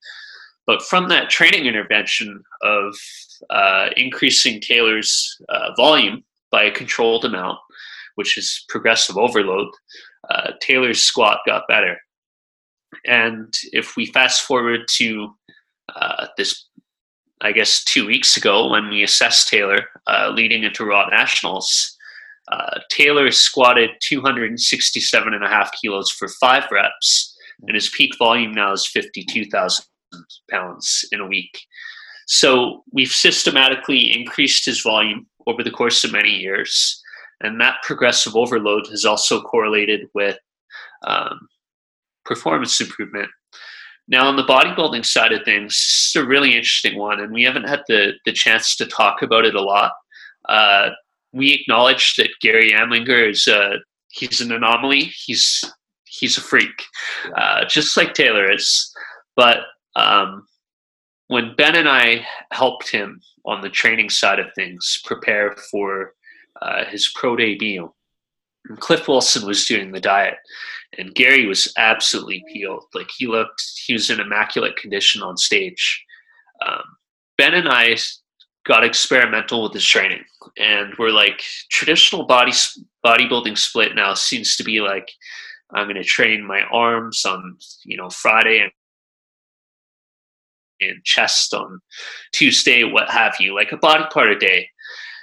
[0.67, 2.97] But from that training intervention of
[3.51, 6.23] uh, increasing Taylor's uh, volume
[6.53, 7.59] by a controlled amount,
[8.15, 9.69] which is progressive overload,
[10.31, 11.99] uh, Taylor's squat got better.
[13.07, 15.35] And if we fast forward to
[15.97, 16.69] uh, this,
[17.41, 21.97] I guess, two weeks ago when we assessed Taylor uh, leading into Raw Nationals,
[22.51, 28.53] uh, Taylor squatted 267 and a half kilos for five reps, and his peak volume
[28.53, 29.85] now is 52,000
[30.51, 31.59] pounds in a week.
[32.27, 37.02] So we've systematically increased his volume over the course of many years.
[37.43, 40.39] And that progressive overload has also correlated with
[41.05, 41.49] um,
[42.25, 43.29] performance improvement.
[44.09, 47.69] Now, on the bodybuilding side of things, it's a really interesting one, and we haven't
[47.69, 49.93] had the, the chance to talk about it a lot.
[50.49, 50.91] Uh,
[51.33, 53.77] we acknowledge that Gary Amlinger is a,
[54.11, 55.13] he's an anomaly.
[55.25, 55.65] He's
[56.05, 56.83] he's a freak,
[57.37, 58.93] uh, just like Taylor is.
[59.35, 59.61] But
[59.97, 60.47] um,
[61.29, 66.13] when Ben and I helped him on the training side of things prepare for
[66.63, 67.93] uh, his pro debut,
[68.79, 70.37] Cliff Wilson was doing the diet,
[70.99, 72.85] and Gary was absolutely peeled.
[72.95, 76.05] Like he looked, he was in immaculate condition on stage.
[76.65, 76.83] Um,
[77.37, 77.97] ben and I
[78.65, 80.25] got experimental with his training,
[80.57, 82.53] and we're like traditional body
[83.05, 85.11] bodybuilding split now seems to be like
[85.75, 88.71] I'm going to train my arms on you know Friday and
[90.81, 91.81] and chest on
[92.33, 94.69] Tuesday, what have you, like a body part a day.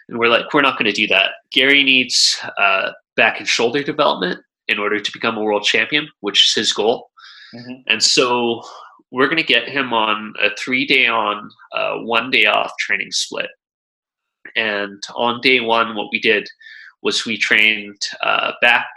[0.10, 1.32] And we're like, we're not going to do that.
[1.52, 6.48] Gary needs uh, back and shoulder development in order to become a world champion, which
[6.48, 7.10] is his goal.
[7.54, 7.82] Mm-hmm.
[7.88, 8.64] And so
[9.12, 13.12] we're going to get him on a three day on, uh, one day off training
[13.12, 13.50] split.
[14.56, 16.48] And on day one, what we did
[17.04, 18.88] was we trained uh, back,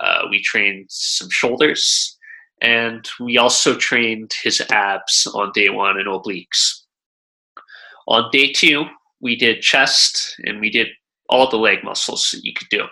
[0.00, 2.18] uh, we trained some shoulders,
[2.60, 6.82] and we also trained his abs on day one and obliques.
[8.08, 8.86] On day two,
[9.20, 10.88] we did chest and we did
[11.28, 12.84] all the leg muscles that you could do.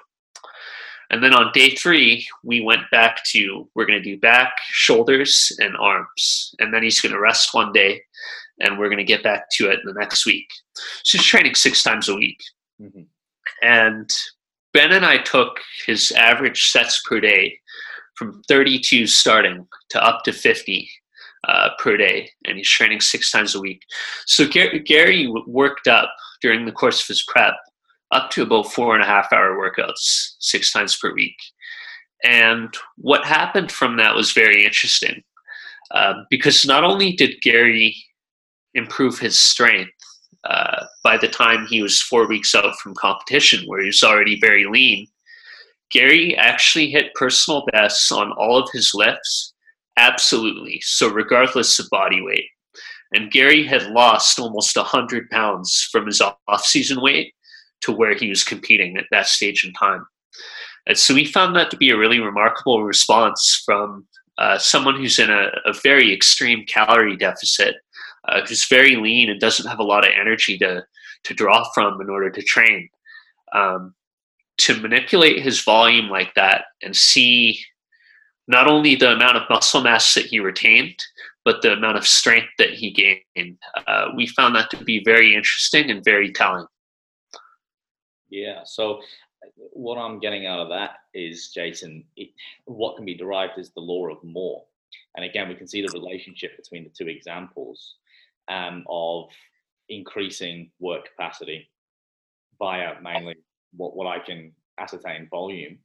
[1.10, 5.50] And then on day three, we went back to we're going to do back, shoulders,
[5.58, 6.54] and arms.
[6.58, 8.02] And then he's going to rest one day,
[8.60, 10.46] and we're going to get back to it the next week.
[11.04, 12.38] So he's training six times a week.
[12.80, 13.02] Mm-hmm.
[13.62, 14.10] And
[14.74, 17.58] Ben and I took his average sets per day
[18.14, 20.90] from 32 starting to up to 50
[21.46, 23.82] uh, per day, and he's training six times a week.
[24.26, 26.10] So Gary, Gary worked up
[26.42, 27.54] during the course of his prep
[28.10, 31.36] up to about four and a half hour workouts six times per week.
[32.24, 35.22] And what happened from that was very interesting
[35.92, 37.96] uh, because not only did Gary
[38.74, 39.92] improve his strength
[40.44, 44.38] uh, by the time he was four weeks out from competition, where he was already
[44.40, 45.06] very lean,
[45.90, 49.54] Gary actually hit personal bests on all of his lifts,
[49.98, 50.80] absolutely.
[50.82, 52.46] So, regardless of body weight.
[53.14, 57.34] And Gary had lost almost 100 pounds from his off season weight
[57.80, 60.06] to where he was competing at that stage in time.
[60.86, 64.06] And so we found that to be a really remarkable response from
[64.38, 67.76] uh, someone who's in a, a, very extreme calorie deficit,
[68.28, 70.84] uh, who's very lean and doesn't have a lot of energy to,
[71.24, 72.88] to draw from in order to train.
[73.54, 73.94] Um,
[74.58, 77.60] to manipulate his volume like that and see
[78.48, 80.96] not only the amount of muscle mass that he retained,
[81.44, 85.34] but the amount of strength that he gained, uh, we found that to be very
[85.34, 86.66] interesting and very telling.
[88.30, 88.62] Yeah.
[88.64, 89.00] So
[89.72, 92.30] what I'm getting out of that is, Jason, it,
[92.64, 94.64] what can be derived is the law of more.
[95.16, 97.96] And again, we can see the relationship between the two examples
[98.48, 99.28] um, of
[99.88, 101.70] increasing work capacity
[102.58, 103.36] via mainly
[103.76, 105.78] what, what I can ascertain volume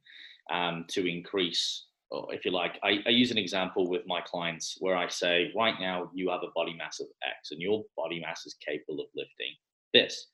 [0.50, 1.86] um, to increase,
[2.32, 2.78] if you like.
[2.82, 6.42] I, I use an example with my clients where I say, right now, you have
[6.42, 9.54] a body mass of X and your body mass is capable of lifting
[9.92, 10.26] this.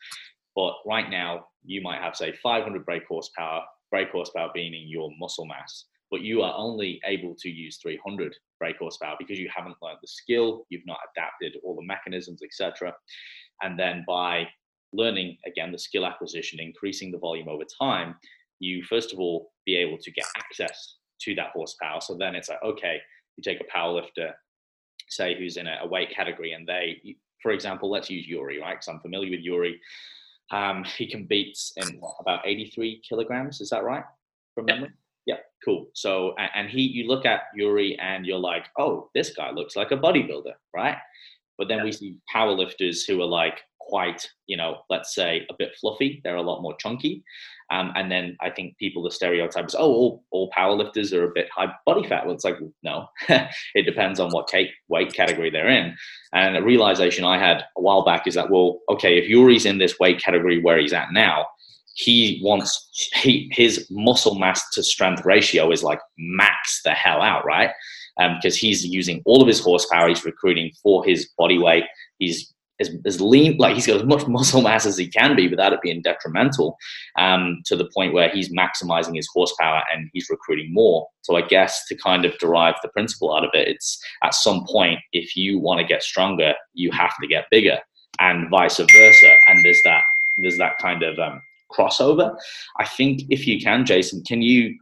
[0.57, 5.11] But right now, you might have, say, 500 brake horsepower, brake horsepower being in your
[5.19, 9.77] muscle mass, but you are only able to use 300 brake horsepower because you haven't
[9.81, 12.93] learned the skill, you've not adapted all the mechanisms, etc.
[13.63, 14.49] And then by
[14.93, 18.17] learning again the skill acquisition, increasing the volume over time,
[18.59, 22.01] you first of all be able to get access to that horsepower.
[22.01, 22.99] So then it's like, okay,
[23.37, 24.35] you take a power lifter,
[25.09, 28.73] say who's in a, weight category, and they, for example, let's use Yuri, right?
[28.75, 29.81] Because I'm familiar with Yuri.
[30.51, 33.61] Um, he competes in what, about 83 kilograms.
[33.61, 34.05] Is that right?
[34.55, 34.91] From memory?
[35.27, 35.35] Yeah.
[35.35, 35.87] yeah, cool.
[35.95, 39.93] So, and he, you look at Yuri and you're like, oh, this guy looks like
[39.93, 40.97] a bodybuilder, right?
[41.57, 41.85] But then yeah.
[41.85, 46.21] we see powerlifters who are like quite, you know, let's say a bit fluffy.
[46.23, 47.25] They're a lot more chunky.
[47.71, 51.33] Um, and then I think people, the stereotype is, oh, all, all powerlifters are a
[51.35, 52.25] bit high body fat.
[52.25, 54.51] Well, it's like, no, it depends on what
[54.89, 55.97] weight category they're in.
[56.33, 59.79] And a realization I had a while back is that, well, okay, if Yuri's in
[59.79, 61.47] this weight category where he's at now,
[61.95, 62.89] he wants
[63.23, 67.71] he, his muscle mass to strength ratio is like max the hell out, right?
[68.17, 71.85] Because um, he's using all of his horsepower, he's recruiting for his body weight,
[72.19, 75.49] he's as, as lean, like he's got as much muscle mass as he can be
[75.49, 76.77] without it being detrimental
[77.19, 81.07] um, to the point where he's maximizing his horsepower and he's recruiting more.
[81.23, 84.67] So I guess to kind of derive the principle out of it, it's at some
[84.67, 87.79] point, if you want to get stronger, you have to get bigger
[88.19, 89.37] and vice versa.
[89.49, 90.03] And there's that,
[90.43, 92.37] there's that kind of um, crossover.
[92.79, 94.77] I think if you can, Jason, can you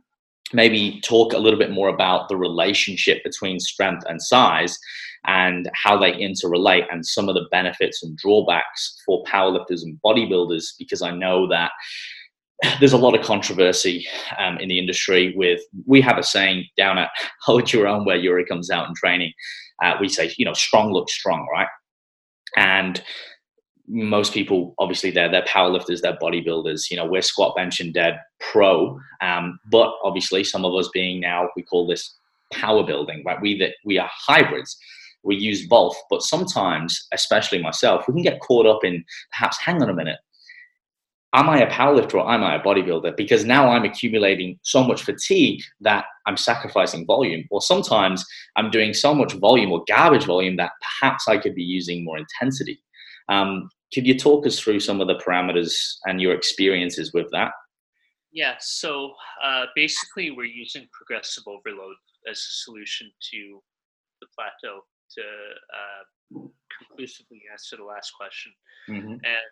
[0.53, 4.79] maybe talk a little bit more about the relationship between strength and size
[5.27, 10.73] and how they interrelate and some of the benefits and drawbacks for powerlifters and bodybuilders
[10.79, 11.73] because I know that
[12.81, 14.07] there's a lot of controversy
[14.39, 17.11] um, in the industry with we have a saying down at
[17.43, 19.33] hold your own where Yuri comes out in training
[19.83, 21.69] uh, we say you know strong looks strong right?
[22.57, 23.03] And
[23.87, 28.21] most people obviously they're they're powerlifters they're bodybuilders you know we're squat bench and dead
[28.39, 32.17] pro um, but obviously some of us being now we call this
[32.53, 33.41] power building right?
[33.41, 34.79] We that we are hybrids
[35.25, 39.83] we use both but sometimes especially myself we can get caught up in perhaps hang
[39.83, 40.19] on a minute
[41.35, 43.17] am I a powerlifter or am I a bodybuilder?
[43.17, 47.45] Because now I'm accumulating so much fatigue that I'm sacrificing volume.
[47.51, 48.25] Or sometimes
[48.57, 52.19] I'm doing so much volume or garbage volume that perhaps I could be using more
[52.19, 52.81] intensity.
[53.29, 55.75] Um, could you talk us through some of the parameters
[56.07, 57.53] and your experiences with that?
[58.33, 61.97] Yeah, so uh, basically, we're using progressive overload
[62.31, 63.63] as a solution to
[64.21, 64.83] the plateau
[65.17, 66.03] to uh,
[66.79, 68.53] conclusively answer the last question.
[68.89, 69.13] Mm-hmm.
[69.13, 69.49] And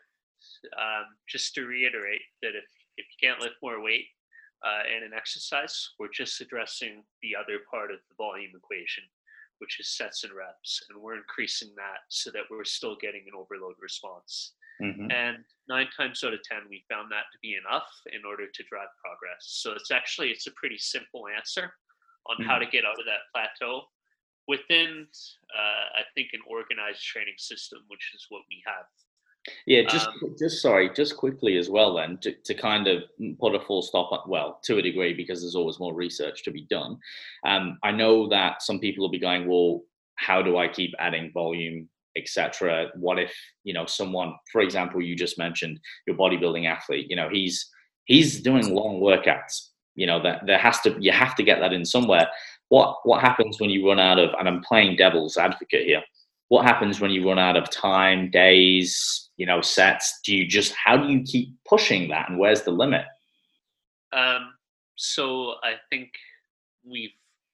[0.76, 4.06] um, just to reiterate that if, if you can't lift more weight
[4.64, 9.04] uh, in an exercise, we're just addressing the other part of the volume equation,
[9.58, 10.82] which is sets and reps.
[10.88, 14.52] And we're increasing that so that we're still getting an overload response.
[14.82, 15.10] Mm-hmm.
[15.10, 15.38] And
[15.68, 18.92] nine times out of 10, we found that to be enough in order to drive
[19.02, 19.40] progress.
[19.40, 21.72] So it's actually, it's a pretty simple answer
[22.28, 22.48] on mm-hmm.
[22.48, 23.88] how to get out of that plateau
[24.48, 25.06] within,
[25.56, 28.86] uh, I think, an organized training system, which is what we have.
[29.66, 33.04] Yeah, just um, just sorry, just quickly as well then to, to kind of
[33.38, 36.50] put a full stop at well, to a degree, because there's always more research to
[36.50, 36.98] be done.
[37.46, 39.82] Um, I know that some people will be going, well,
[40.16, 42.88] how do I keep adding volume, etc.
[42.96, 43.32] What if,
[43.64, 47.70] you know, someone, for example, you just mentioned your bodybuilding athlete, you know, he's
[48.06, 49.68] he's doing long workouts.
[49.94, 52.28] You know, that there has to you have to get that in somewhere.
[52.68, 56.02] What what happens when you run out of and I'm playing devil's advocate here
[56.48, 60.20] what happens when you run out of time, days, you know, sets?
[60.24, 63.04] Do you just how do you keep pushing that, and where's the limit?
[64.12, 64.54] Um,
[64.94, 66.10] so I think
[66.84, 67.10] we've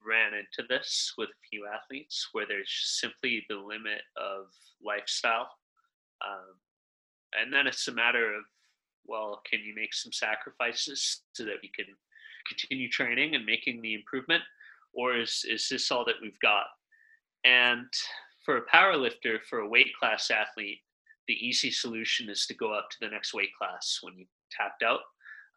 [0.06, 4.46] ran into this with a few athletes where there's simply the limit of
[4.84, 5.48] lifestyle,
[6.26, 6.56] um,
[7.40, 8.42] and then it's a matter of
[9.06, 11.86] well, can you make some sacrifices so that we can
[12.46, 14.42] continue training and making the improvement,
[14.94, 16.66] or is is this all that we've got?
[17.44, 17.86] And
[18.44, 20.80] for a power lifter, for a weight class athlete,
[21.28, 24.82] the easy solution is to go up to the next weight class when you tapped
[24.82, 25.00] out,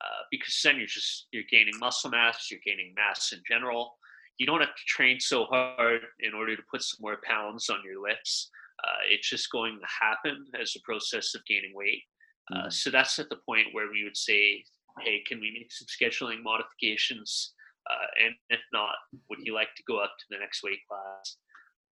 [0.01, 3.97] uh, because then you're just you're gaining muscle mass, you're gaining mass in general.
[4.37, 7.79] You don't have to train so hard in order to put some more pounds on
[7.85, 8.49] your lifts.
[8.83, 12.03] Uh, it's just going to happen as a process of gaining weight.
[12.51, 12.69] Uh, mm-hmm.
[12.69, 14.63] so that's at the point where we would say,
[15.01, 17.53] hey, can we make some scheduling modifications?
[17.89, 18.95] Uh, and if not,
[19.29, 21.37] would you like to go up to the next weight class?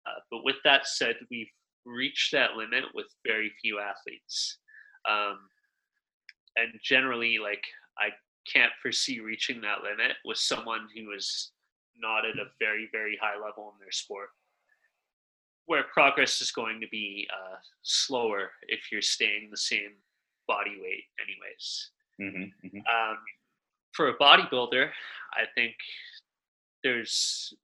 [0.06, 1.50] Uh, but with that said, we've
[1.84, 4.58] reached that limit with very few athletes.
[5.08, 5.38] Um,
[6.56, 7.64] and generally, like,
[7.98, 8.10] I
[8.50, 11.52] can't foresee reaching that limit with someone who is
[11.98, 14.28] not at a very, very high level in their sport.
[15.66, 19.92] Where progress is going to be uh, slower if you're staying the same
[20.48, 21.90] body weight, anyways.
[22.20, 22.78] Mm-hmm, mm-hmm.
[22.78, 23.18] Um,
[23.92, 24.88] for a bodybuilder,
[25.34, 25.74] I think
[26.82, 27.54] there's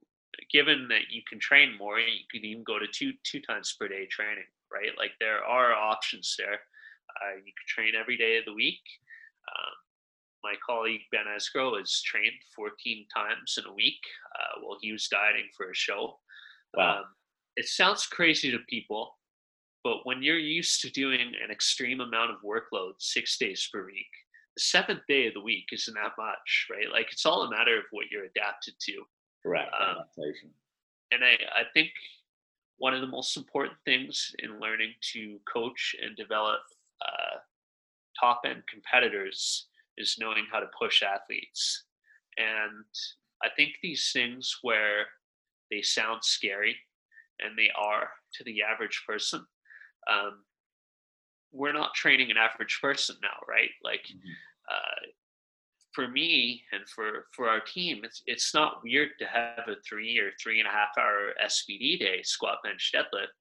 [0.52, 3.88] given that you can train more, you can even go to two two times per
[3.88, 4.90] day training, right?
[4.98, 6.54] Like there are options there.
[6.54, 8.82] Uh, you can train every day of the week.
[9.48, 9.74] Um,
[10.42, 14.00] my colleague Ben Esgro has trained 14 times in a week
[14.34, 16.18] uh, while he was dieting for a show.
[16.74, 16.98] Wow.
[16.98, 17.04] Um,
[17.56, 19.16] it sounds crazy to people,
[19.82, 24.12] but when you're used to doing an extreme amount of workload six days per week,
[24.58, 26.90] seventh day of the week isn't that much, right?
[26.90, 29.02] Like it's all a matter of what you're adapted to.
[29.42, 29.70] Correct.
[29.78, 30.04] Um,
[31.12, 31.90] and I, I think
[32.78, 36.60] one of the most important things in learning to coach and develop
[37.02, 37.38] uh,
[38.18, 39.66] top end competitors
[39.98, 41.84] is knowing how to push athletes.
[42.36, 42.84] And
[43.42, 45.06] I think these things where
[45.70, 46.76] they sound scary,
[47.40, 49.44] and they are to the average person,
[50.10, 50.42] um,
[51.52, 53.70] we're not training an average person now, right?
[53.82, 54.32] Like, mm-hmm.
[54.70, 55.06] Uh,
[55.92, 60.18] for me and for for our team, it's it's not weird to have a three
[60.18, 63.36] or three and a half hour SBD day, squat, bench, deadlift.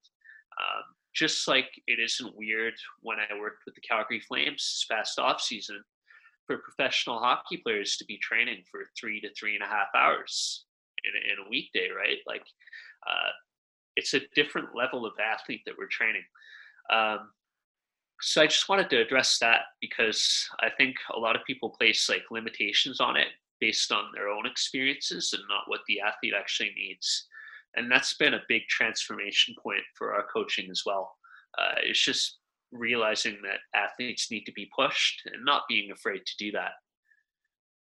[0.58, 0.84] Um,
[1.14, 5.40] just like it isn't weird when I worked with the Calgary Flames this past off
[5.40, 5.82] season
[6.46, 10.64] for professional hockey players to be training for three to three and a half hours
[11.04, 12.18] in a, in a weekday, right?
[12.26, 12.44] Like,
[13.08, 13.30] uh,
[13.96, 16.24] it's a different level of athlete that we're training.
[16.92, 17.30] Um,
[18.20, 22.08] so I just wanted to address that because I think a lot of people place
[22.08, 23.28] like limitations on it
[23.60, 27.26] based on their own experiences and not what the athlete actually needs.
[27.74, 31.14] And that's been a big transformation point for our coaching as well.
[31.58, 32.38] Uh, it's just
[32.72, 36.72] realizing that athletes need to be pushed and not being afraid to do that.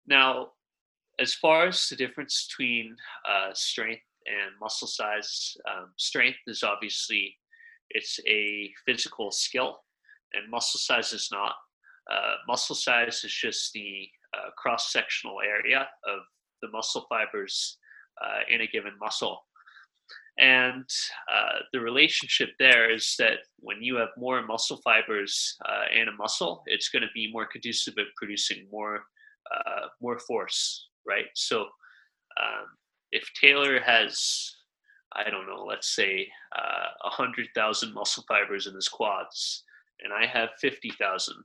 [0.06, 0.48] Now,
[1.18, 2.96] as far as the difference between
[3.28, 7.36] uh, strength and muscle size, um, strength is obviously
[7.90, 9.82] it's a physical skill,
[10.34, 11.54] and muscle size is not.
[12.10, 16.20] Uh, muscle size is just the uh, cross sectional area of
[16.62, 17.78] the muscle fibers
[18.22, 19.40] uh, in a given muscle.
[20.38, 20.88] And
[21.30, 26.12] uh, the relationship there is that when you have more muscle fibers uh, in a
[26.12, 29.04] muscle, it's going to be more conducive at producing more
[29.54, 31.26] uh, more force, right?
[31.34, 31.62] So
[32.40, 32.66] um,
[33.10, 34.54] if Taylor has,
[35.14, 39.64] I don't know, let's say uh, a hundred thousand muscle fibers in his quads,
[40.02, 41.42] and I have fifty thousand,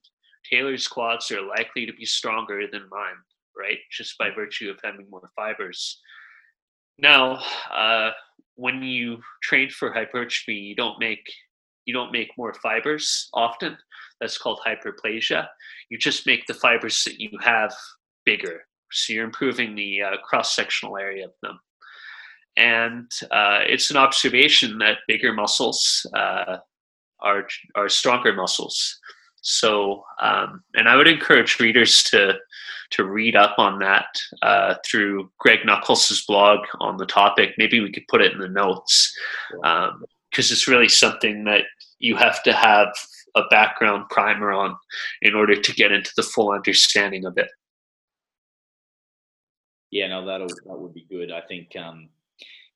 [0.49, 3.19] Taylor's quads are likely to be stronger than mine,
[3.57, 3.77] right?
[3.91, 5.99] Just by virtue of having more fibers.
[6.99, 7.41] Now,
[7.71, 8.11] uh,
[8.55, 11.25] when you train for hypertrophy, you don't make
[11.85, 13.77] you don't make more fibers often.
[14.19, 15.47] That's called hyperplasia.
[15.89, 17.73] You just make the fibers that you have
[18.25, 18.63] bigger.
[18.91, 21.59] So you're improving the uh, cross sectional area of them.
[22.57, 26.05] And uh, it's an observation that bigger muscles
[27.21, 28.99] are are stronger muscles.
[29.41, 32.37] So, um, and I would encourage readers to
[32.91, 34.07] to read up on that
[34.41, 37.53] uh, through Greg Nuckols' blog on the topic.
[37.57, 39.13] Maybe we could put it in the notes
[39.51, 41.63] because um, it's really something that
[41.99, 42.89] you have to have
[43.35, 44.75] a background primer on
[45.21, 47.49] in order to get into the full understanding of it.
[49.91, 51.31] Yeah, no, that that would be good.
[51.31, 52.09] I think um,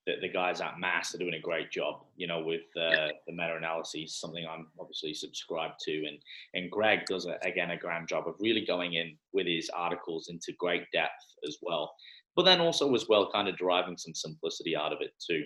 [0.06, 3.34] the, the guys at Mass are doing a great job, you know, with uh, the
[3.34, 5.92] meta analyses, something I'm obviously subscribed to.
[5.92, 6.18] And,
[6.54, 10.30] and Greg does, a, again, a grand job of really going in with his articles
[10.30, 11.94] into great depth as well.
[12.36, 15.44] But then also, as well, kind of deriving some simplicity out of it too.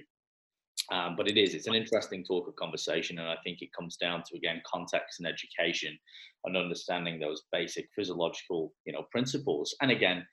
[0.92, 3.18] Um, but it is, it's an interesting talk of conversation.
[3.18, 5.98] And I think it comes down to, again, context and education
[6.44, 9.76] and understanding those basic physiological, you know, principles.
[9.82, 10.26] And again,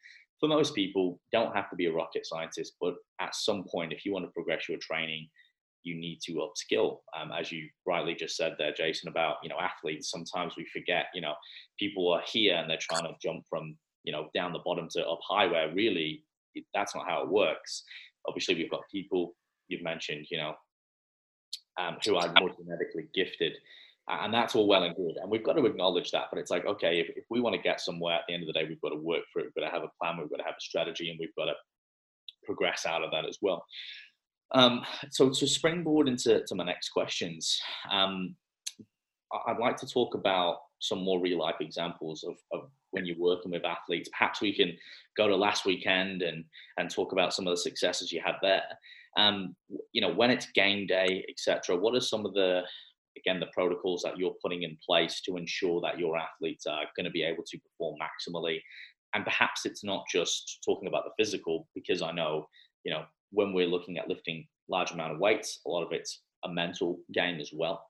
[0.43, 4.05] for most people, don't have to be a rocket scientist, but at some point, if
[4.05, 5.29] you want to progress your training,
[5.85, 6.99] you need to upskill.
[7.17, 10.11] Um, as you rightly just said there, Jason, about you know athletes.
[10.11, 11.35] Sometimes we forget, you know,
[11.79, 15.07] people are here and they're trying to jump from you know down the bottom to
[15.07, 16.25] up high, where really
[16.75, 17.85] that's not how it works.
[18.27, 19.37] Obviously, we've got people
[19.69, 20.55] you've mentioned, you know,
[21.79, 23.53] um, who are more genetically gifted
[24.09, 26.67] and that's all well and good and we've got to acknowledge that but it's like
[26.67, 28.81] okay if, if we want to get somewhere at the end of the day we've
[28.81, 30.55] got to work for it we've got to have a plan we've got to have
[30.59, 31.55] a strategy and we've got to
[32.45, 33.65] progress out of that as well.
[34.51, 37.59] Um, so to springboard into to my next questions
[37.91, 38.35] um,
[39.47, 43.53] i'd like to talk about some more real life examples of, of when you're working
[43.53, 44.11] with athletes.
[44.17, 44.77] Perhaps we can
[45.17, 46.45] go to last weekend and
[46.77, 48.65] and talk about some of the successes you had there.
[49.17, 49.55] Um,
[49.93, 52.63] you know when it's game day etc what are some of the
[53.17, 57.05] again the protocols that you're putting in place to ensure that your athletes are going
[57.05, 58.61] to be able to perform maximally.
[59.15, 62.47] And perhaps it's not just talking about the physical because i know
[62.85, 66.23] you know when we're looking at lifting large amount of weights a lot of it's
[66.45, 67.85] a mental game as well.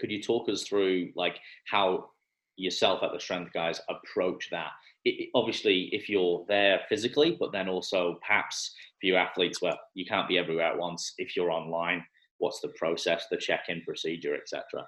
[0.00, 2.10] Could you talk us through like how
[2.56, 4.70] yourself at the strength guys approach that?
[5.04, 10.04] It, obviously if you're there physically but then also perhaps for your athletes where you
[10.04, 12.04] can't be everywhere at once if you're online
[12.38, 14.86] what's the process, the check-in procedure, etc.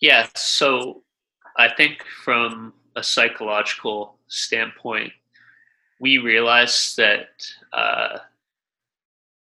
[0.00, 1.02] Yeah, so
[1.56, 5.12] I think from a psychological standpoint,
[6.00, 7.28] we realize that.
[7.72, 8.18] Uh,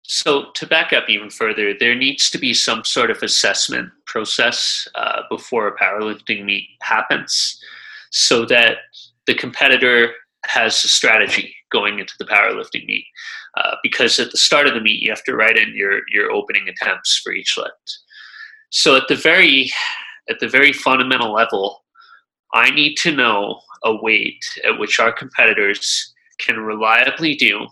[0.03, 4.85] so to back up even further, there needs to be some sort of assessment process
[4.95, 7.61] uh, before a powerlifting meet happens,
[8.09, 8.77] so that
[9.25, 10.13] the competitor
[10.45, 13.05] has a strategy going into the powerlifting meet.
[13.57, 16.31] Uh, because at the start of the meet, you have to write in your your
[16.31, 17.99] opening attempts for each lift.
[18.69, 19.71] So at the very
[20.29, 21.83] at the very fundamental level,
[22.53, 27.67] I need to know a weight at which our competitors can reliably do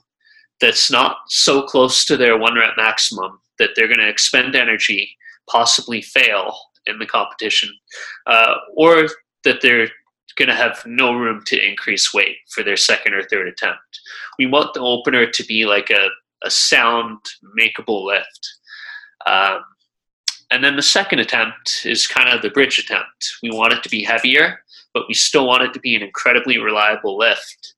[0.61, 5.15] that's not so close to their one rep maximum that they're going to expend energy,
[5.49, 7.69] possibly fail in the competition,
[8.27, 9.07] uh, or
[9.43, 9.89] that they're
[10.39, 13.99] going to have no room to increase weight for their second or third attempt.
[14.39, 16.07] We want the opener to be like a,
[16.43, 17.19] a sound,
[17.59, 18.49] makeable lift.
[19.27, 19.59] Um,
[20.49, 23.35] and then the second attempt is kind of the bridge attempt.
[23.43, 24.61] We want it to be heavier,
[24.93, 27.75] but we still want it to be an incredibly reliable lift.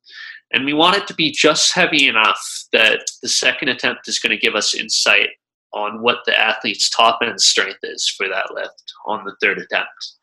[0.53, 4.31] And we want it to be just heavy enough that the second attempt is going
[4.31, 5.29] to give us insight
[5.73, 10.13] on what the athlete's top end strength is for that lift on the third attempt.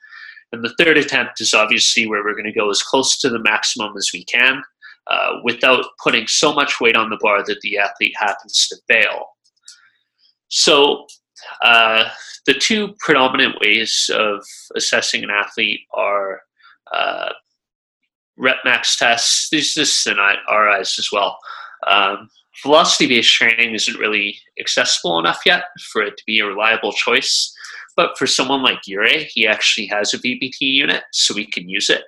[0.53, 3.39] And the third attempt is obviously where we're going to go as close to the
[3.39, 4.63] maximum as we can
[5.09, 9.27] uh, without putting so much weight on the bar that the athlete happens to fail.
[10.49, 11.07] So,
[11.63, 12.09] uh,
[12.47, 14.43] the two predominant ways of
[14.75, 16.41] assessing an athlete are
[16.93, 17.31] uh,
[18.39, 19.49] rep max tests.
[19.51, 21.39] There's this in eyes as well.
[21.87, 22.31] Um,
[22.63, 27.55] velocity based training isn't really accessible enough yet for it to be a reliable choice.
[27.99, 31.91] But for someone like Yuri, he actually has a VBT unit, so we can use
[31.91, 32.05] it.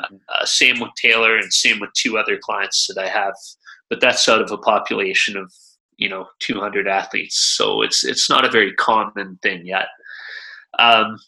[0.00, 0.16] Mm-hmm.
[0.28, 3.34] Uh, same with Taylor, and same with two other clients that I have.
[3.90, 5.52] But that's out of a population of
[5.96, 9.88] you know 200 athletes, so it's it's not a very common thing yet.
[10.78, 11.18] Um,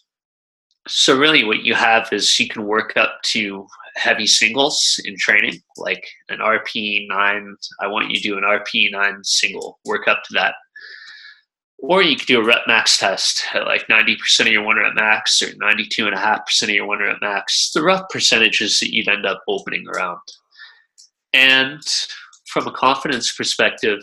[0.87, 5.61] so really, what you have is you can work up to heavy singles in training,
[5.77, 7.57] like an RPE nine.
[7.81, 9.81] I want you to do an RPE nine single.
[9.85, 10.55] Work up to that
[11.89, 14.95] or you could do a rep max test at like 90% of your one rep
[14.95, 19.43] max or 92.5% of your one rep max, the rough percentages that you'd end up
[19.49, 20.21] opening around.
[21.35, 21.83] And
[22.47, 24.01] from a confidence perspective,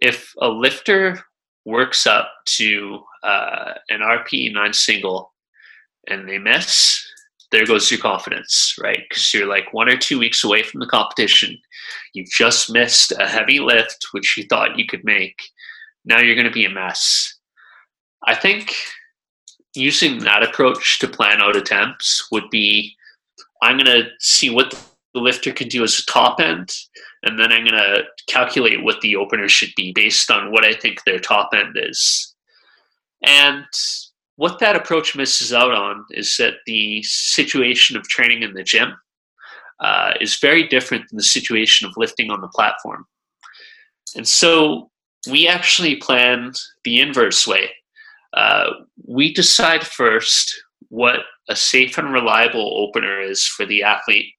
[0.00, 1.24] if a lifter
[1.64, 5.32] works up to uh, an RPE 9 single
[6.08, 7.02] and they miss,
[7.50, 9.00] there goes your confidence, right?
[9.08, 11.56] Because you're like one or two weeks away from the competition.
[12.12, 15.40] You've just missed a heavy lift, which you thought you could make
[16.04, 17.34] now you're going to be a mess.
[18.26, 18.74] I think
[19.74, 22.96] using that approach to plan out attempts would be
[23.62, 24.72] I'm going to see what
[25.14, 26.70] the lifter can do as a top end,
[27.24, 30.74] and then I'm going to calculate what the opener should be based on what I
[30.74, 32.34] think their top end is.
[33.24, 33.66] And
[34.36, 38.92] what that approach misses out on is that the situation of training in the gym
[39.80, 43.04] uh, is very different than the situation of lifting on the platform.
[44.14, 44.90] And so
[45.26, 47.70] we actually planned the inverse way.
[48.34, 48.70] Uh,
[49.06, 50.52] we decide first
[50.88, 54.32] what a safe and reliable opener is for the athlete.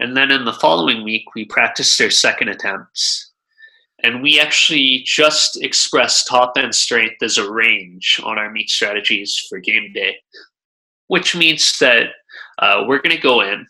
[0.00, 3.32] And then in the following week, we practice their second attempts.
[4.02, 9.46] And we actually just express top end strength as a range on our meet strategies
[9.48, 10.16] for game day,
[11.06, 12.08] which means that
[12.58, 13.66] uh, we're going to go in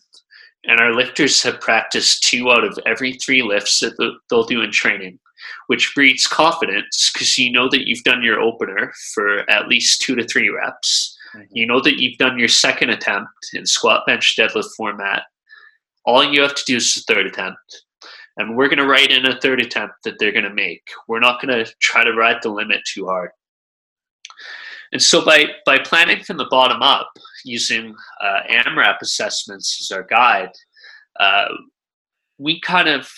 [0.66, 3.96] and our lifters have practiced two out of every three lifts that
[4.28, 5.18] they'll do in training
[5.66, 10.14] which breeds confidence because you know that you've done your opener for at least two
[10.16, 11.16] to three reps.
[11.34, 11.46] Mm-hmm.
[11.52, 15.24] You know that you've done your second attempt in squat, bench, deadlift format.
[16.04, 17.82] All you have to do is the third attempt.
[18.38, 20.82] And we're going to write in a third attempt that they're going to make.
[21.08, 23.30] We're not going to try to ride the limit too hard.
[24.92, 27.10] And so by, by planning from the bottom up,
[27.44, 30.52] using uh, AMRAP assessments as our guide,
[31.18, 31.48] uh,
[32.38, 33.10] we kind of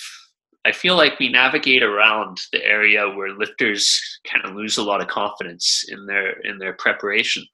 [0.69, 4.01] I feel like we navigate around the area where lifters
[4.31, 7.47] kind of lose a lot of confidence in their in their preparation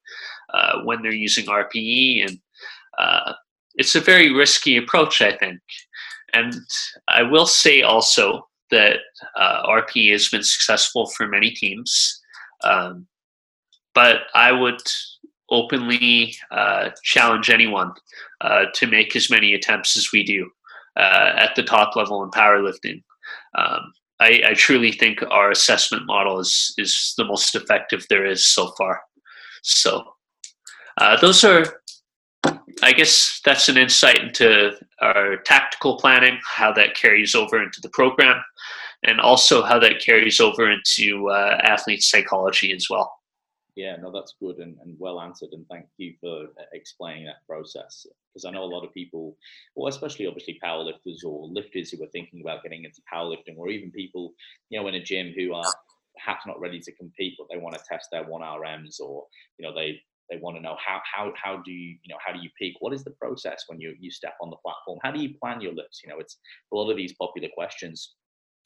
[0.52, 2.38] uh, when they're using RPE, and
[2.98, 3.32] uh,
[3.76, 5.60] it's a very risky approach, I think.
[6.32, 6.54] And
[7.08, 8.98] I will say also that
[9.36, 12.20] uh, RPE has been successful for many teams,
[12.64, 13.06] um,
[13.94, 14.80] but I would
[15.50, 17.92] openly uh, challenge anyone
[18.40, 20.50] uh, to make as many attempts as we do
[20.96, 23.02] uh, at the top level in powerlifting.
[23.56, 28.46] Um, I, I, truly think our assessment model is is the most effective there is
[28.46, 29.00] so far.
[29.62, 30.04] So
[30.98, 31.64] uh, those are,
[32.82, 37.88] I guess, that's an insight into our tactical planning, how that carries over into the
[37.88, 38.42] program,
[39.02, 43.12] and also how that carries over into uh, athlete psychology as well.
[43.76, 45.50] Yeah, no, that's good and, and well answered.
[45.52, 48.06] And thank you for uh, explaining that process.
[48.32, 49.36] Because I know a lot of people,
[49.74, 53.90] well, especially obviously powerlifters or lifters who are thinking about getting into powerlifting, or even
[53.90, 54.32] people,
[54.70, 55.74] you know, in a gym who are
[56.14, 59.26] perhaps not ready to compete, but they want to test their one RMs, or
[59.58, 60.00] you know, they
[60.30, 62.76] they want to know how how how do you you know how do you peak?
[62.78, 65.00] What is the process when you you step on the platform?
[65.02, 66.00] How do you plan your lifts?
[66.04, 66.38] You know, it's
[66.72, 68.14] a lot of these popular questions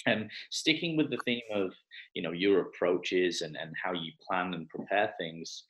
[0.08, 1.72] and sticking with the theme of
[2.14, 5.64] you know your approaches and, and how you plan and prepare things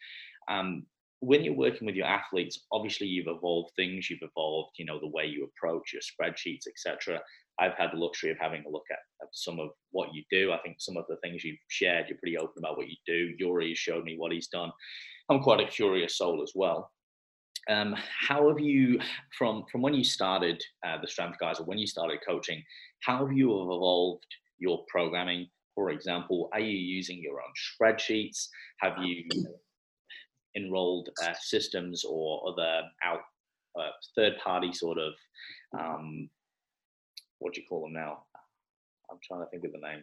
[0.51, 0.85] um,
[1.21, 5.09] when you're working with your athletes obviously you've evolved things you've evolved you know the
[5.09, 7.21] way you approach your spreadsheets etc
[7.59, 10.53] i've had the luxury of having a look at, at, some of what you do.
[10.53, 13.35] I think some of the things you've shared you're pretty open about what you do.
[13.39, 14.71] Yuri has showed me what he's done.
[15.29, 16.91] I'm quite a curious soul as well.
[17.69, 18.99] Um, how have you
[19.37, 22.63] from from when you started uh, the strength guys or when you started coaching
[23.01, 24.27] how have you evolved
[24.59, 25.49] your programming?
[25.75, 28.49] For example, are you using your own spreadsheets?
[28.81, 29.25] Have you
[30.57, 33.21] enrolled uh, systems or other out
[33.79, 35.13] uh, third party sort of
[35.79, 36.29] um,
[37.39, 38.25] what do you call them now?
[39.11, 40.03] I'm trying to think of the name.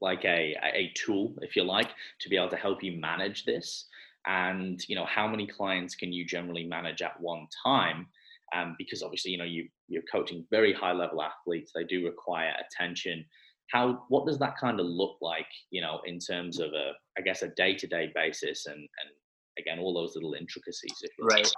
[0.00, 1.90] Like a a tool, if you like,
[2.20, 3.86] to be able to help you manage this.
[4.26, 8.08] And you know, how many clients can you generally manage at one time?
[8.54, 12.52] Um, because obviously you know you you're coaching very high level athletes they do require
[12.66, 13.24] attention.
[13.70, 17.22] How what does that kind of look like you know in terms of a i
[17.22, 21.50] guess a day-to-day basis and and again all those little intricacies right.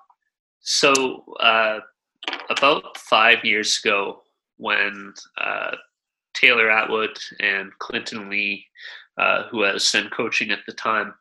[0.61, 1.81] So uh,
[2.51, 4.23] about five years ago
[4.57, 5.73] when uh,
[6.35, 8.65] taylor atwood and clinton lee
[9.19, 11.15] uh, who was then coaching at the time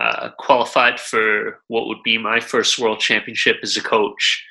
[0.00, 4.44] uh, qualified for what would be my first world championship as a coach,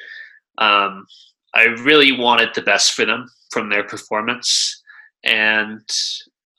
[0.58, 1.06] um,
[1.54, 4.84] I really wanted the best for them from their performance.
[5.24, 5.88] And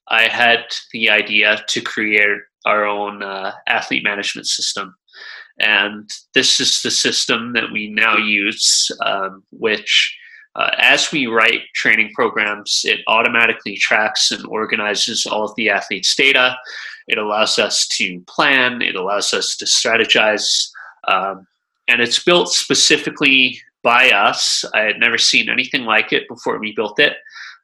[0.08, 4.94] I had the idea to create our own uh, athlete management system.
[5.58, 10.16] And this is the system that we now use, um, which
[10.56, 16.16] uh, as we write training programs, it automatically tracks and organizes all of the athletes'
[16.16, 16.56] data.
[17.08, 20.68] It allows us to plan, it allows us to strategize,
[21.08, 21.46] um,
[21.88, 24.64] and it's built specifically by us.
[24.74, 27.14] I had never seen anything like it before we built it.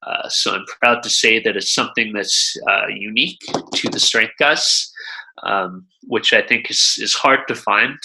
[0.06, 3.40] Uh, so I'm proud to say that it's something that's uh, unique
[3.74, 4.92] to the Strength Guys,
[5.42, 7.98] um, which I think is, is hard to find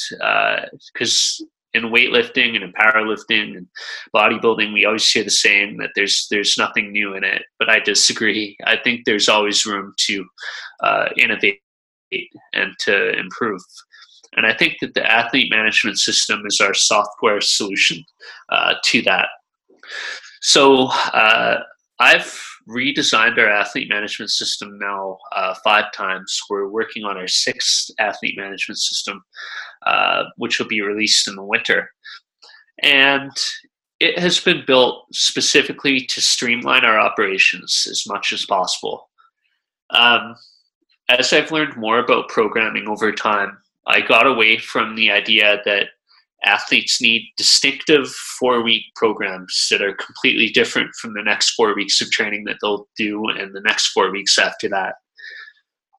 [0.94, 1.46] because uh,
[1.76, 3.68] in weightlifting and in powerlifting and
[4.16, 7.44] bodybuilding, we always hear the saying that there's there's nothing new in it.
[7.60, 8.58] But I disagree.
[8.66, 10.26] I think there's always room to
[10.82, 11.62] uh, innovate
[12.54, 13.62] and to improve.
[14.36, 18.04] And I think that the athlete management system is our software solution
[18.50, 19.28] uh, to that.
[20.42, 21.60] So uh,
[22.00, 26.40] I've redesigned our athlete management system now uh, five times.
[26.50, 29.24] We're working on our sixth athlete management system,
[29.86, 31.90] uh, which will be released in the winter.
[32.84, 33.32] And
[34.00, 39.10] it has been built specifically to streamline our operations as much as possible.
[39.90, 40.36] Um,
[41.10, 43.58] as I've learned more about programming over time,
[43.88, 45.88] I got away from the idea that
[46.44, 52.02] athletes need distinctive four week programs that are completely different from the next four weeks
[52.02, 54.96] of training that they'll do and the next four weeks after that.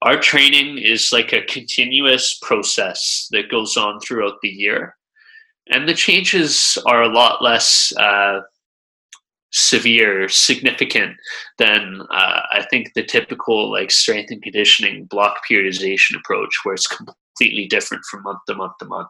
[0.02, 4.94] Our training is like a continuous process that goes on throughout the year.
[5.70, 8.40] And the changes are a lot less uh,
[9.58, 11.16] severe, significant
[11.58, 16.86] than uh, I think the typical like strength and conditioning block periodization approach, where it's
[16.86, 19.08] completely different from month to month to month.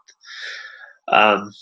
[1.13, 1.53] Um,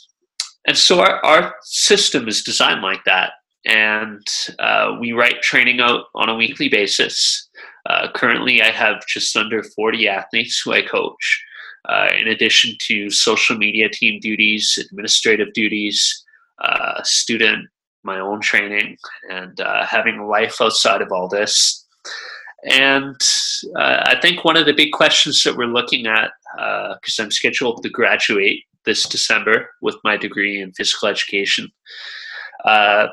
[0.67, 3.33] and so our, our system is designed like that.
[3.67, 4.27] And
[4.59, 7.49] uh, we write training out on a weekly basis.
[7.89, 11.45] Uh, currently, I have just under 40 athletes who I coach,
[11.89, 16.25] uh, in addition to social media team duties, administrative duties,
[16.63, 17.69] uh, student,
[18.07, 18.97] my own training,
[19.31, 21.85] and uh, having a life outside of all this.
[22.65, 23.21] And
[23.77, 27.83] uh, I think one of the big questions that we're looking at, because I'm scheduled
[27.83, 31.69] to graduate this December with my degree in physical education,
[32.65, 33.09] uh,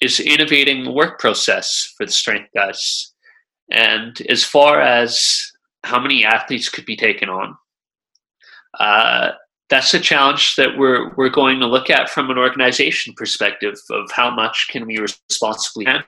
[0.00, 3.12] is innovating the work process for the strength guys.
[3.70, 5.12] And as far as
[5.84, 7.56] how many athletes could be taken on,
[8.78, 9.32] uh,
[9.70, 14.10] that's a challenge that we're we're going to look at from an organization perspective of
[14.10, 16.06] how much can we responsibly handle.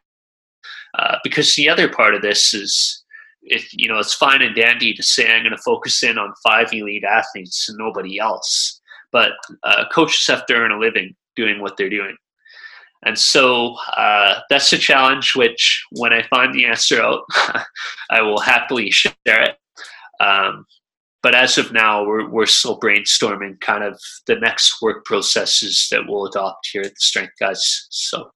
[0.98, 3.02] Uh, because the other part of this is
[3.42, 6.34] if you know it's fine and dandy to say I'm going to focus in on
[6.44, 8.80] five elite athletes and nobody else
[9.12, 9.32] but
[9.62, 12.16] uh, coaches have to earn a living doing what they're doing.
[13.04, 17.22] And so uh, that's a challenge which, when I find the answer out,
[18.10, 19.56] I will happily share it.
[20.20, 20.64] Um,
[21.23, 26.03] but as of now, we're, we're still brainstorming kind of the next work processes that
[26.09, 27.87] we'll adopt here at the Strength Guys.
[27.91, 28.31] So,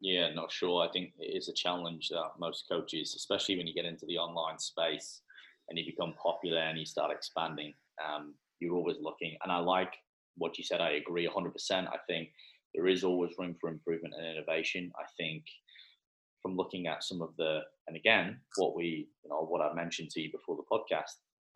[0.00, 0.86] yeah, not sure.
[0.86, 4.18] I think it is a challenge that most coaches, especially when you get into the
[4.18, 5.22] online space
[5.68, 7.72] and you become popular and you start expanding,
[8.06, 9.36] um, you're always looking.
[9.42, 9.94] And I like
[10.36, 10.82] what you said.
[10.82, 11.52] I agree 100%.
[11.88, 12.28] I think
[12.74, 14.92] there is always room for improvement and innovation.
[14.98, 15.44] I think
[16.42, 20.10] from looking at some of the, and again, what we, you know, what I mentioned
[20.10, 21.14] to you before the podcast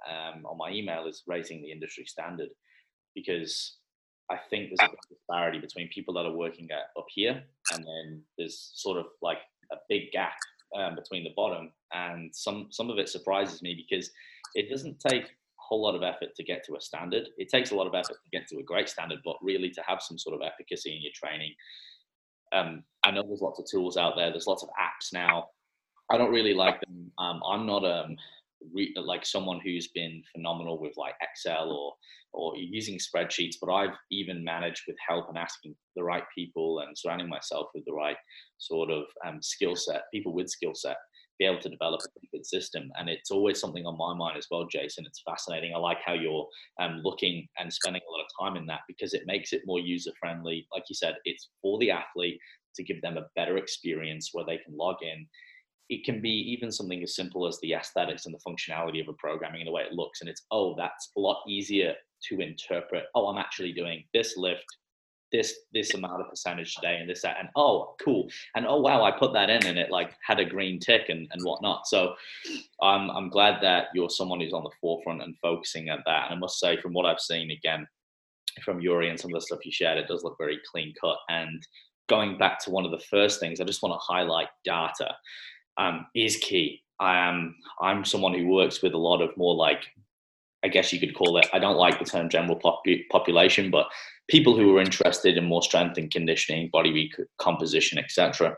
[0.09, 2.49] um, on my email is raising the industry standard
[3.15, 3.77] because
[4.31, 7.43] I think there's a disparity between people that are working at up here
[7.73, 9.39] and then there's sort of like
[9.73, 10.35] a big gap
[10.77, 11.73] um, between the bottom.
[11.93, 14.11] And some some of it surprises me because
[14.55, 17.29] it doesn't take a whole lot of effort to get to a standard.
[17.39, 19.83] It takes a lot of effort to get to a great standard, but really to
[19.87, 21.55] have some sort of efficacy in your training.
[22.53, 24.31] Um, I know there's lots of tools out there.
[24.31, 25.49] There's lots of apps now.
[26.11, 27.13] I don't really like them.
[27.19, 28.17] Um, I'm not um,
[28.73, 31.95] re- like someone who's been phenomenal with like Excel or
[32.33, 36.97] or using spreadsheets, but I've even managed with help and asking the right people and
[36.97, 38.17] surrounding myself with the right
[38.59, 40.97] sort of um, skill set, people with skill set
[41.41, 42.93] be able to develop a good system.
[42.99, 45.07] And it's always something on my mind as well, Jason.
[45.07, 45.73] It's fascinating.
[45.75, 46.47] I like how you're
[46.81, 49.81] um, looking and spending a lot of time in that because it makes it more
[49.81, 50.69] user friendly.
[50.73, 52.39] Like you said, it's for the athlete
[52.77, 55.27] to give them a better experience where they can log in.
[55.91, 59.12] It can be even something as simple as the aesthetics and the functionality of a
[59.14, 60.20] programming and the way it looks.
[60.20, 61.95] And it's, oh, that's a lot easier
[62.28, 63.05] to interpret.
[63.14, 64.64] Oh, I'm actually doing this lift
[65.32, 69.03] this this amount of percentage today and this that and oh cool and oh wow
[69.03, 71.86] I put that in and it like had a green tick and, and whatnot.
[71.86, 72.14] So
[72.82, 76.26] I'm I'm glad that you're someone who's on the forefront and focusing at that.
[76.26, 77.86] And I must say from what I've seen again
[78.64, 81.18] from Yuri and some of the stuff you shared, it does look very clean cut.
[81.28, 81.64] And
[82.09, 85.14] going back to one of the first things, I just want to highlight data
[85.81, 86.83] um, is key.
[86.99, 89.85] I am I'm someone who works with a lot of more like
[90.62, 91.47] I guess you could call it.
[91.55, 93.87] I don't like the term general pop- population, but
[94.28, 98.55] people who are interested in more strength and conditioning, body recomposition, etc.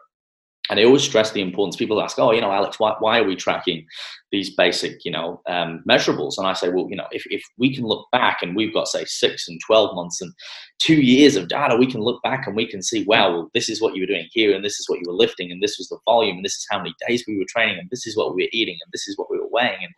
[0.73, 1.77] And I always stress the importance.
[1.77, 3.87] People ask, "Oh, you know, Alex, why, why are we tracking
[4.31, 7.75] these basic, you know, um, measurables?" And I say, "Well, you know, if, if we
[7.75, 10.33] can look back and we've got say six and twelve months and
[10.79, 13.69] two years of data, we can look back and we can see, wow, well, this
[13.69, 15.77] is what you were doing here, and this is what you were lifting, and this
[15.77, 18.17] was the volume, and this is how many days we were training, and this is
[18.17, 19.93] what we were eating, and this is what we were weighing, and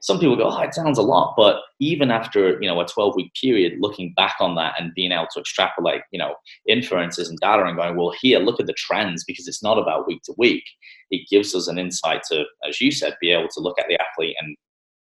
[0.00, 3.14] some people go, oh, it sounds a lot, but even after you know a 12
[3.16, 6.34] week period, looking back on that and being able to extrapolate, you know,
[6.66, 10.06] inferences and data and going, well, here, look at the trends because it's not about
[10.06, 10.64] week to week.
[11.10, 13.98] It gives us an insight to, as you said, be able to look at the
[14.00, 14.56] athlete and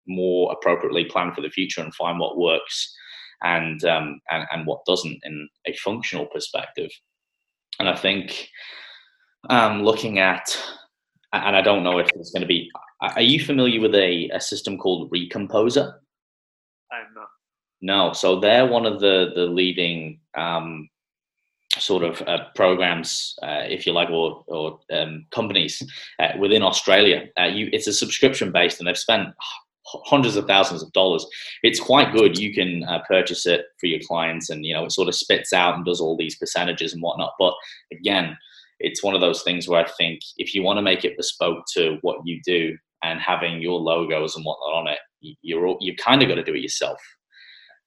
[0.07, 2.95] more appropriately plan for the future and find what works
[3.43, 6.91] and um, and, and what doesn't in a functional perspective.
[7.79, 8.49] And I think
[9.49, 10.57] um, looking at
[11.33, 12.71] and I don't know if it's going to be.
[13.01, 15.95] Are you familiar with a, a system called Recomposer?
[16.93, 17.29] I'm not.
[17.81, 20.89] No, so they're one of the the leading um,
[21.79, 25.83] sort of uh, programs, uh, if you like, or or um, companies
[26.21, 27.29] uh, within Australia.
[27.41, 29.29] Uh, you, it's a subscription based, and they've spent
[29.85, 31.27] hundreds of thousands of dollars.
[31.63, 32.39] It's quite good.
[32.39, 35.53] You can uh, purchase it for your clients, and you know it sort of spits
[35.53, 37.33] out and does all these percentages and whatnot.
[37.39, 37.55] But
[37.93, 38.37] again,
[38.83, 41.65] it's one of those things where I think if you want to make it bespoke
[41.75, 44.99] to what you do and having your logos and whatnot on it,
[45.43, 47.01] you're all, you kind of got to do it yourself.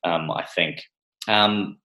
[0.04, 0.82] Um, I think.
[1.28, 1.78] Um,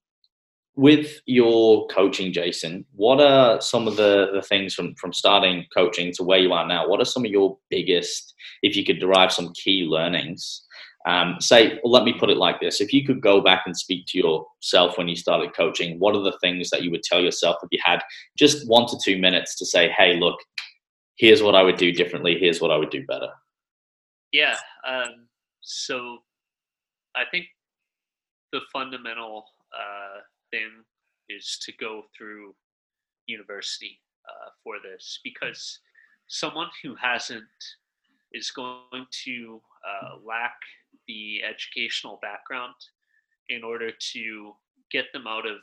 [0.75, 6.13] with your coaching, Jason, what are some of the, the things from, from starting coaching
[6.13, 6.87] to where you are now?
[6.87, 8.33] What are some of your biggest,
[8.63, 10.65] if you could derive some key learnings
[11.05, 14.05] um, say, let me put it like this: if you could go back and speak
[14.07, 17.57] to yourself when you started coaching, what are the things that you would tell yourself
[17.63, 18.01] if you had
[18.37, 20.39] just one to two minutes to say, "Hey, look,
[21.15, 22.37] here's what I would do differently.
[22.39, 23.29] Here's what I would do better."
[24.31, 24.57] Yeah.
[24.87, 25.27] Um,
[25.61, 26.19] so,
[27.15, 27.45] I think
[28.51, 30.21] the fundamental uh,
[30.51, 30.69] thing
[31.29, 32.53] is to go through
[33.27, 35.79] university uh, for this because
[36.27, 37.43] someone who hasn't
[38.33, 40.55] is going to uh, lack
[41.11, 42.73] the educational background
[43.49, 44.53] in order to
[44.91, 45.57] get them out of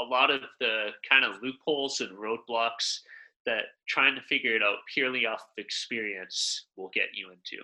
[0.00, 3.00] a lot of the kind of loopholes and roadblocks
[3.44, 7.62] that trying to figure it out purely off of experience will get you into.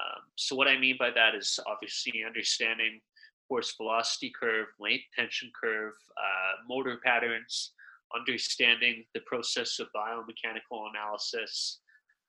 [0.00, 3.00] Um, so what I mean by that is obviously understanding
[3.46, 7.72] force velocity curve, length tension curve, uh, motor patterns,
[8.16, 11.80] understanding the process of biomechanical analysis.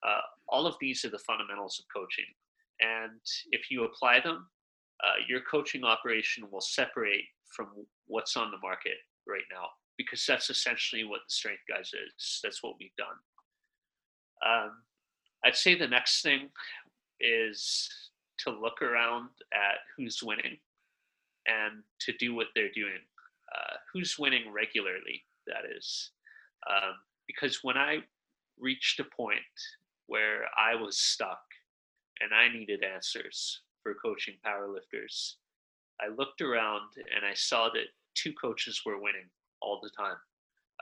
[0.06, 2.26] Uh, all of these are the fundamentals of coaching.
[2.80, 3.22] And
[3.52, 4.48] if you apply them,
[5.04, 7.68] uh, your coaching operation will separate from
[8.08, 8.98] what's on the market
[9.28, 9.68] right now
[9.98, 12.40] because that's essentially what the strength guys is.
[12.44, 13.08] That's what we've done.
[14.46, 14.72] Um,
[15.46, 16.50] I'd say the next thing
[17.20, 17.90] is
[18.40, 20.58] to look around at who's winning
[21.48, 23.00] and to do what they're doing.
[23.56, 26.12] Uh, who's winning regularly, that is.
[26.70, 26.96] Um,
[27.28, 28.00] because when I
[28.60, 29.40] reached a point
[30.08, 31.40] where I was stuck
[32.22, 35.34] and I needed answers for coaching powerlifters.
[36.02, 39.30] I looked around and I saw that two coaches were winning
[39.62, 40.18] all the time.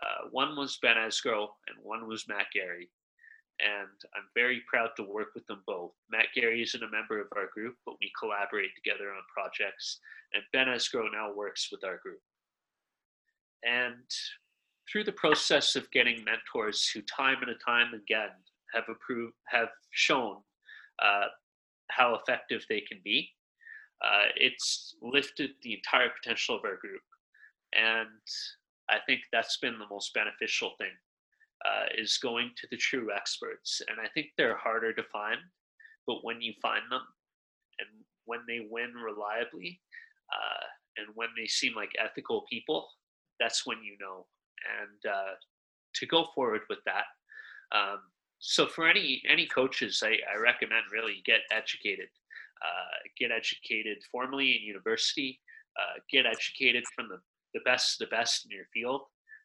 [0.02, 2.90] Uh, one was Ben Esgro and one was Matt Gary.
[3.60, 5.92] And I'm very proud to work with them both.
[6.10, 10.00] Matt Gary isn't a member of our group, but we collaborate together on projects.
[10.34, 12.22] And Ben Esgro now works with our group.
[13.64, 14.04] And
[14.92, 18.32] through the process of getting mentors who time and time again
[18.74, 20.38] have approved, have shown
[21.02, 21.28] uh,
[21.90, 23.30] how effective they can be.
[24.04, 27.02] Uh, it's lifted the entire potential of our group.
[27.74, 28.08] And
[28.90, 30.92] I think that's been the most beneficial thing
[31.66, 33.82] uh, is going to the true experts.
[33.90, 35.40] And I think they're harder to find,
[36.06, 37.02] but when you find them
[37.80, 37.88] and
[38.26, 39.80] when they win reliably
[40.34, 40.66] uh,
[40.98, 42.88] and when they seem like ethical people,
[43.40, 44.26] that's when you know.
[44.80, 45.34] And uh,
[45.96, 47.06] to go forward with that,
[47.76, 48.00] um,
[48.46, 52.10] so for any any coaches, I, I recommend really get educated.
[52.62, 55.40] Uh, get educated formally in university.
[55.80, 57.20] Uh, get educated from the,
[57.54, 59.04] the best the best in your field,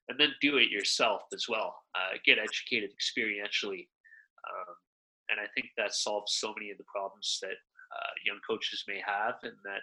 [0.09, 1.77] and then do it yourself as well.
[1.95, 3.87] Uh, get educated experientially,
[4.51, 4.75] um,
[5.31, 7.51] and I think that solves so many of the problems that
[7.95, 9.83] uh, young coaches may have, and that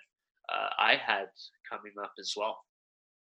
[0.53, 1.29] uh, I had
[1.71, 2.57] coming up as well.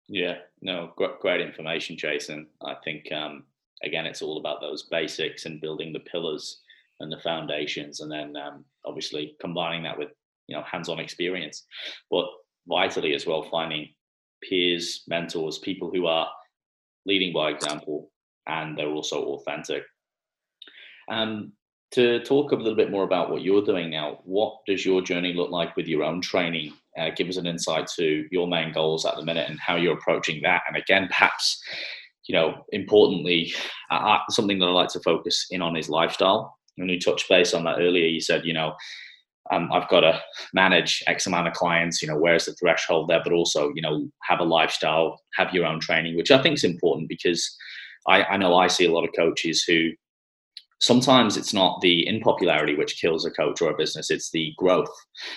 [0.08, 2.46] Yeah, no, great, great information, Jason.
[2.64, 3.44] I think um,
[3.84, 6.60] again, it's all about those basics and building the pillars
[7.00, 10.10] and the foundations, and then um, obviously combining that with
[10.48, 11.66] you know hands-on experience,
[12.10, 12.26] but
[12.68, 13.88] vitally as well, finding
[14.42, 16.28] peers, mentors, people who are
[17.06, 18.10] leading by example
[18.46, 19.84] and they're also authentic.
[21.10, 21.52] Um,
[21.92, 25.34] to talk a little bit more about what you're doing now, what does your journey
[25.34, 26.72] look like with your own training?
[26.98, 29.96] Uh, give us an insight to your main goals at the minute and how you're
[29.96, 30.62] approaching that.
[30.66, 31.62] And again, perhaps,
[32.28, 33.52] you know, importantly,
[34.30, 36.56] something that I like to focus in on is lifestyle.
[36.76, 38.74] When you touched base on that earlier, you said, you know,
[39.50, 40.20] um, I've got to
[40.54, 44.08] manage X amount of clients, you know, where's the threshold there, but also, you know,
[44.22, 47.54] have a lifestyle, have your own training, which I think is important because
[48.08, 49.90] I, I know I see a lot of coaches who
[50.82, 54.90] sometimes it's not the unpopularity which kills a coach or a business, it's the growth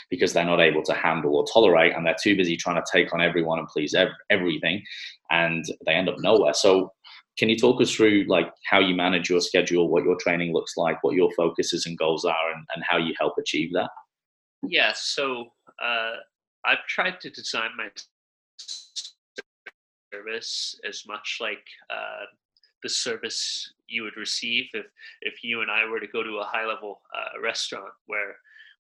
[0.09, 3.13] because they're not able to handle or tolerate and they're too busy trying to take
[3.13, 4.81] on everyone and please ev- everything
[5.29, 6.55] and they end up nowhere.
[6.55, 6.91] So
[7.37, 10.77] can you talk us through like how you manage your schedule, what your training looks
[10.77, 13.89] like, what your focuses and goals are, and, and how you help achieve that?
[14.63, 15.45] Yeah, so
[15.83, 16.13] uh,
[16.65, 17.89] I've tried to design my
[20.11, 22.25] service as much like uh,
[22.85, 24.85] the service you would receive if
[25.21, 28.35] if you and I were to go to a high level uh, restaurant where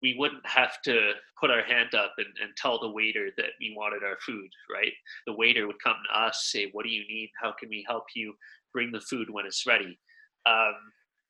[0.03, 3.73] we wouldn't have to put our hand up and, and tell the waiter that we
[3.77, 4.93] wanted our food, right?
[5.29, 7.31] The waiter would come to us, say, What do you need?
[7.41, 8.35] How can we help you?
[8.73, 9.99] Bring the food when it's ready.
[10.45, 10.75] Um,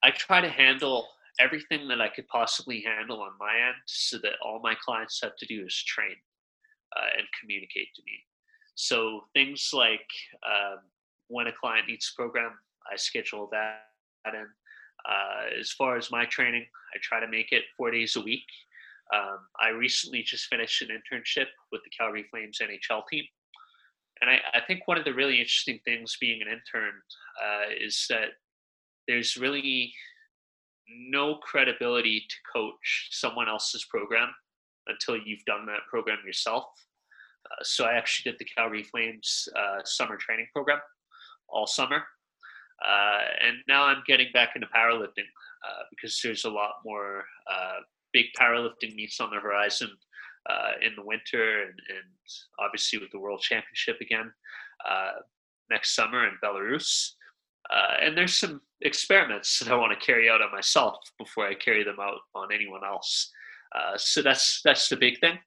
[0.03, 1.07] I try to handle
[1.39, 5.37] everything that I could possibly handle on my end so that all my clients have
[5.37, 6.17] to do is train
[6.97, 8.13] uh, and communicate to me.
[8.75, 10.09] So things like
[10.47, 10.79] um,
[11.33, 12.53] when a client needs a program,
[12.93, 13.81] I schedule that
[14.27, 14.47] in.
[15.09, 16.65] Uh, as far as my training,
[16.95, 18.45] I try to make it four days a week.
[19.13, 23.25] Um, I recently just finished an internship with the Calgary Flames NHL team.
[24.21, 26.95] And I, I think one of the really interesting things being an intern
[27.43, 28.29] uh, is that
[29.09, 29.93] there's really
[30.89, 34.29] no credibility to coach someone else's program
[34.87, 36.65] until you've done that program yourself.
[37.47, 40.79] Uh, so I actually did the Calgary Flames uh, summer training program
[41.53, 42.03] all summer.
[42.87, 45.29] Uh, and now I'm getting back into powerlifting
[45.69, 47.81] uh, because there's a lot more uh,
[48.13, 49.91] big powerlifting meets on the horizon
[50.51, 52.09] uh, in the winter, and, and,
[52.59, 54.33] obviously with the World Championship again
[54.89, 55.13] uh,
[55.71, 57.11] next summer in Belarus.
[58.01, 61.85] And there's some experiments that I want to carry out on myself before I carry
[61.85, 63.31] them out on anyone else.
[63.97, 65.39] so that's that's the big thing.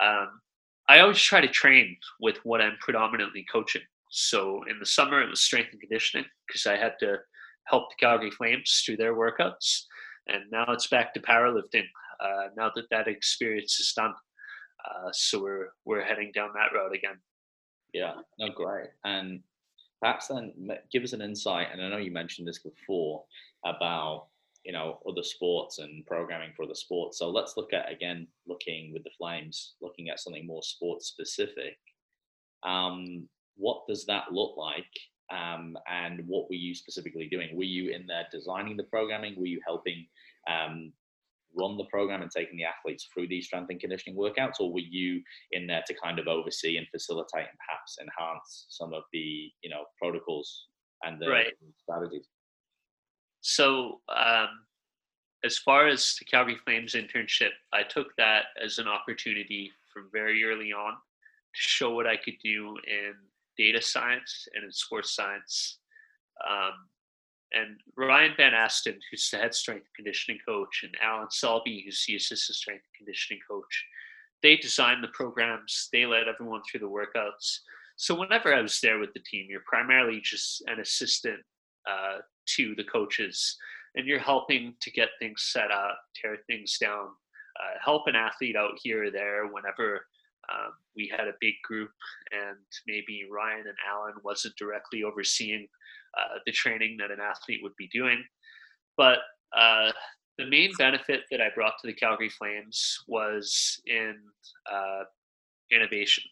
[0.00, 0.40] Um,
[0.88, 3.82] I always try to train with what I'm predominantly coaching.
[4.10, 7.18] So in the summer, it was strength and conditioning because I had to
[7.64, 9.82] help the Calgary Flames through their workouts.
[10.28, 11.84] And now it's back to powerlifting.
[12.20, 14.14] Uh, now that that experience is done,
[14.84, 17.18] uh, so we're we're heading down that road again.
[17.92, 18.88] Yeah, no, great.
[19.04, 19.40] And
[20.00, 20.52] perhaps then
[20.92, 21.68] give us an insight.
[21.72, 23.24] And I know you mentioned this before
[23.64, 24.28] about
[24.64, 27.18] you know other sports and programming for other sports.
[27.18, 31.78] So let's look at again looking with the Flames, looking at something more sports specific.
[32.64, 34.84] Um, what does that look like?
[35.30, 37.56] Um, and what were you specifically doing?
[37.56, 39.34] Were you in there designing the programming?
[39.36, 40.06] Were you helping
[40.48, 40.92] um,
[41.56, 44.80] run the program and taking the athletes through these strength and conditioning workouts, or were
[44.80, 49.50] you in there to kind of oversee and facilitate and perhaps enhance some of the
[49.62, 50.66] you know protocols
[51.04, 51.52] and the right.
[51.82, 52.28] strategies?
[53.40, 54.48] So, um,
[55.44, 60.44] as far as the Calgary Flames internship, I took that as an opportunity from very
[60.44, 60.98] early on to
[61.54, 63.14] show what I could do in
[63.56, 65.78] data science and in sports science.
[66.48, 66.72] Um,
[67.52, 72.16] and Ryan Van Asten, who's the head strength conditioning coach, and Alan Selby, who's the
[72.16, 73.84] assistant strength conditioning coach,
[74.42, 75.88] they designed the programs.
[75.92, 77.60] They led everyone through the workouts.
[77.96, 81.40] So whenever I was there with the team, you're primarily just an assistant
[81.88, 82.18] uh,
[82.56, 83.56] to the coaches,
[83.94, 88.56] and you're helping to get things set up, tear things down, uh, help an athlete
[88.56, 90.04] out here or there whenever
[90.52, 91.90] um, we had a big group,
[92.32, 95.66] and maybe Ryan and Alan wasn't directly overseeing
[96.18, 98.24] uh, the training that an athlete would be doing.
[98.96, 99.18] But
[99.56, 99.92] uh,
[100.38, 104.16] the main benefit that I brought to the Calgary Flames was in
[104.70, 105.04] uh,
[105.70, 106.24] innovation.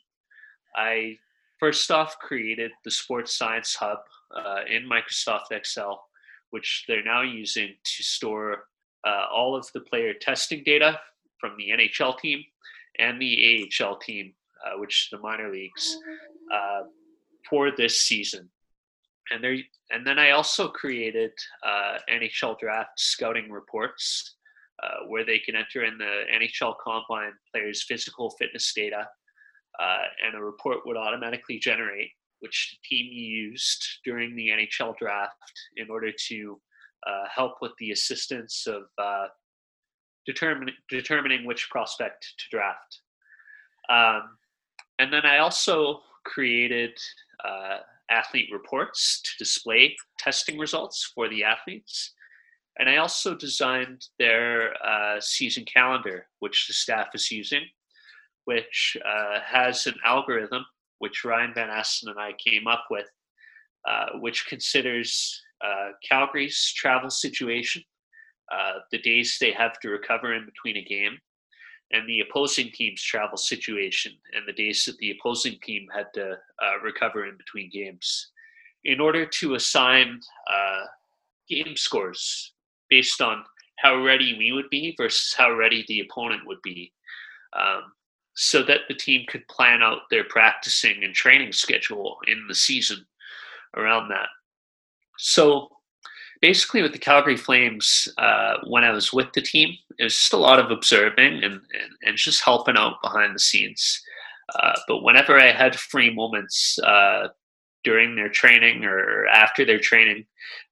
[0.77, 1.17] I
[1.61, 3.99] first off created the Sports Science Hub
[4.37, 6.05] uh, in Microsoft Excel,
[6.51, 8.65] which they're now using to store
[9.07, 10.99] uh, all of the player testing data
[11.41, 12.43] from the NHL team
[12.99, 14.35] and the AHL team,
[14.65, 15.99] uh, which the minor leagues,
[16.53, 16.83] uh,
[17.49, 18.49] for this season.
[19.31, 19.57] And there,
[19.91, 21.33] and then I also created
[21.67, 24.37] uh, NHL draft scouting reports
[24.83, 29.09] uh, where they can enter in the NHL combine players' physical fitness data,
[29.81, 35.33] uh, and a report would automatically generate, which team used during the NHL draft
[35.77, 36.61] in order to
[37.07, 38.83] uh, help with the assistance of
[40.27, 43.01] determining determining which prospect to draft.
[43.89, 44.37] Um,
[44.99, 46.99] and then I also created
[47.45, 47.79] uh,
[48.11, 52.13] athlete reports to display testing results for the athletes.
[52.79, 57.63] And I also designed their uh, season calendar, which the staff is using,
[58.47, 60.65] which uh, has an algorithm
[61.05, 63.07] which Ryan Van Asten and I came up with,
[63.87, 67.83] uh, which considers uh, Calgary's travel situation,
[68.53, 71.19] uh, the days they have to recover in between a game,
[71.93, 76.33] and the opposing team's travel situation and the days that the opposing team had to
[76.33, 78.31] uh, recover in between games.
[78.85, 80.21] In order to assign
[80.53, 80.85] uh,
[81.49, 82.53] game scores
[82.91, 83.45] based on
[83.79, 86.93] how ready we would be versus how ready the opponent would be
[87.55, 87.93] um,
[88.35, 93.05] so that the team could plan out their practicing and training schedule in the season
[93.77, 94.29] around that.
[95.19, 95.71] So
[96.45, 100.35] basically with the Calgary Flames, uh, when I was with the team, it was just
[100.35, 104.03] a lot of observing and, and, and just helping out behind the scenes.
[104.55, 107.29] Uh, but whenever I had free moments uh,
[107.83, 110.27] during their training or after their training,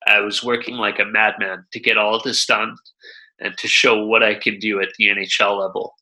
[0.06, 2.76] I was working like a madman to get all this done
[3.40, 5.94] and to show what I can do at the NHL level.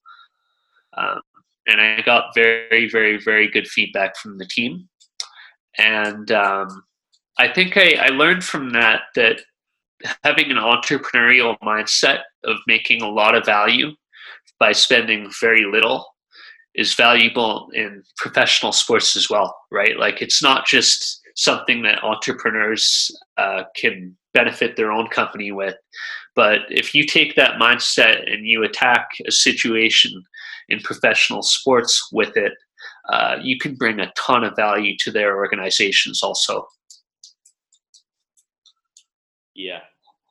[0.96, 1.20] Um,
[1.68, 4.88] and I got very, very, very good feedback from the team.
[5.78, 6.82] And um,
[7.38, 9.42] I think I, I learned from that that
[10.24, 13.92] having an entrepreneurial mindset of making a lot of value
[14.58, 16.06] by spending very little
[16.74, 19.98] is valuable in professional sports as well, right?
[19.98, 25.74] Like it's not just something that entrepreneurs uh, can benefit their own company with,
[26.36, 30.22] but if you take that mindset and you attack a situation
[30.68, 32.52] in professional sports with it,
[33.08, 36.66] uh, you can bring a ton of value to their organizations also.
[39.54, 39.80] Yeah,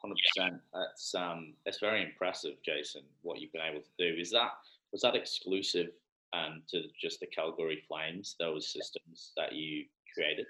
[0.01, 0.61] hundred percent.
[0.73, 3.01] That's um, that's very impressive, Jason.
[3.21, 4.51] What you've been able to do is that
[4.91, 5.89] was that exclusive
[6.33, 8.35] um, to just the Calgary Flames?
[8.39, 10.45] Those systems that you created.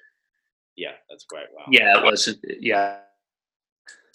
[0.75, 1.47] Yeah, that's great.
[1.53, 1.65] Wow.
[1.69, 2.35] Yeah, it was.
[2.59, 2.99] Yeah.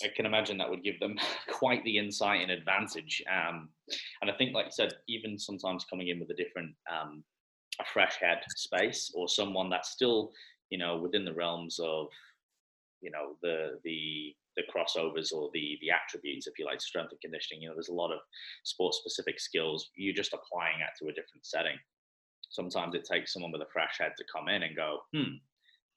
[0.02, 3.22] I can imagine that would give them quite the insight and advantage.
[3.30, 3.68] Um,
[4.22, 7.22] and I think, like you said, even sometimes coming in with a different, um,
[7.80, 10.32] a fresh head space or someone that's still,
[10.70, 12.08] you know, within the realms of,
[13.04, 17.20] you know, the the the crossovers or the the attributes, if you like, strength and
[17.20, 17.62] conditioning.
[17.62, 18.20] You know, there's a lot of
[18.64, 19.90] sport specific skills.
[19.96, 21.76] You're just applying it to a different setting.
[22.50, 25.36] Sometimes it takes someone with a fresh head to come in and go, hmm,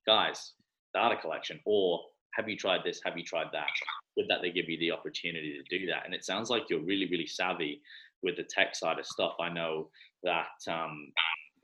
[0.05, 0.53] guys,
[0.93, 2.01] data collection, or
[2.35, 2.99] have you tried this?
[3.05, 3.67] Have you tried that?
[4.15, 6.05] With that, they give you the opportunity to do that.
[6.05, 7.81] And it sounds like you're really, really savvy
[8.23, 9.33] with the tech side of stuff.
[9.39, 9.89] I know
[10.23, 11.11] that um,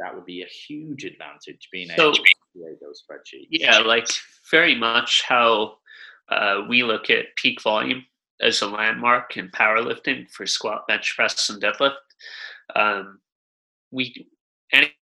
[0.03, 3.47] that would be a huge advantage being so, able to create those spreadsheets.
[3.49, 4.07] Yeah, like
[4.51, 5.77] very much how
[6.29, 8.05] uh, we look at peak volume
[8.41, 11.93] as a landmark in powerlifting for squat, bench press, and deadlift.
[12.75, 13.19] Um,
[13.91, 14.27] we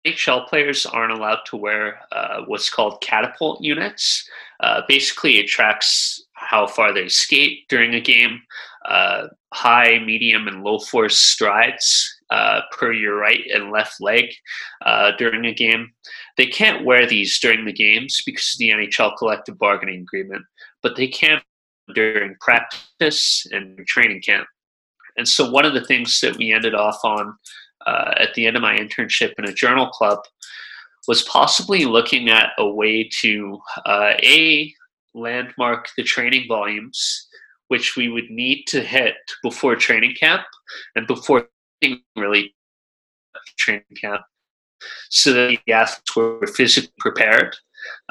[0.06, 4.28] NHL players aren't allowed to wear uh, what's called catapult units.
[4.62, 8.42] Uh, basically, it tracks how far they skate during a game,
[8.86, 14.26] uh, high, medium, and low force strides uh, per your right and left leg
[14.86, 15.92] uh, during a game.
[16.36, 20.44] They can't wear these during the games because of the NHL collective bargaining agreement
[20.88, 21.42] but they can
[21.94, 24.48] during practice and training camp.
[25.18, 27.36] And so, one of the things that we ended off on
[27.86, 30.20] uh, at the end of my internship in a journal club
[31.08, 34.74] was possibly looking at a way to uh, a
[35.14, 37.28] landmark the training volumes
[37.70, 40.44] which we would need to hit before training camp
[40.96, 41.50] and before
[42.16, 42.56] really
[43.58, 44.22] training camp
[45.10, 47.56] so that the athletes were physically prepared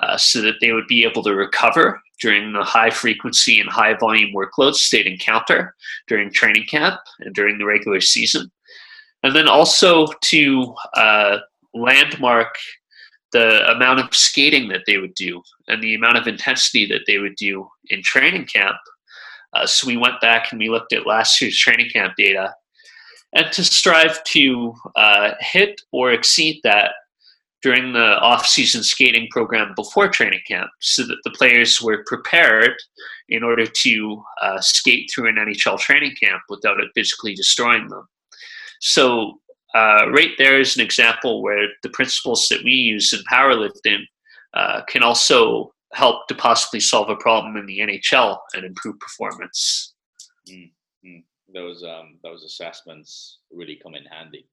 [0.02, 3.94] uh, so that they would be able to recover during the high frequency and high
[3.94, 5.74] volume workloads they'd encounter
[6.08, 8.50] during training camp and during the regular season.
[9.22, 11.38] And then also to uh,
[11.74, 12.54] landmark
[13.32, 17.18] the amount of skating that they would do and the amount of intensity that they
[17.18, 18.76] would do in training camp.
[19.52, 22.54] Uh, so we went back and we looked at last year's training camp data
[23.36, 26.92] and to strive to uh, hit or exceed that
[27.62, 32.74] during the off-season skating program before training camp so that the players were prepared
[33.28, 38.06] in order to uh, skate through an NHL training camp without it physically destroying them.
[38.80, 39.40] So
[39.74, 44.00] uh, right there is an example where the principles that we use in powerlifting
[44.54, 49.94] uh, can also help to possibly solve a problem in the NHL and improve performance.
[50.48, 50.75] Mm-hmm.
[51.54, 54.48] Those um, those assessments really come in handy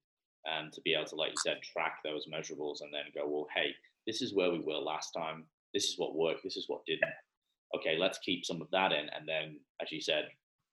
[0.45, 3.47] and to be able to, like you said, track those measurables and then go, well,
[3.55, 3.71] hey,
[4.05, 5.45] this is where we were last time.
[5.73, 6.43] This is what worked.
[6.43, 7.13] This is what didn't.
[7.75, 10.25] Okay, let's keep some of that in, and then, as you said,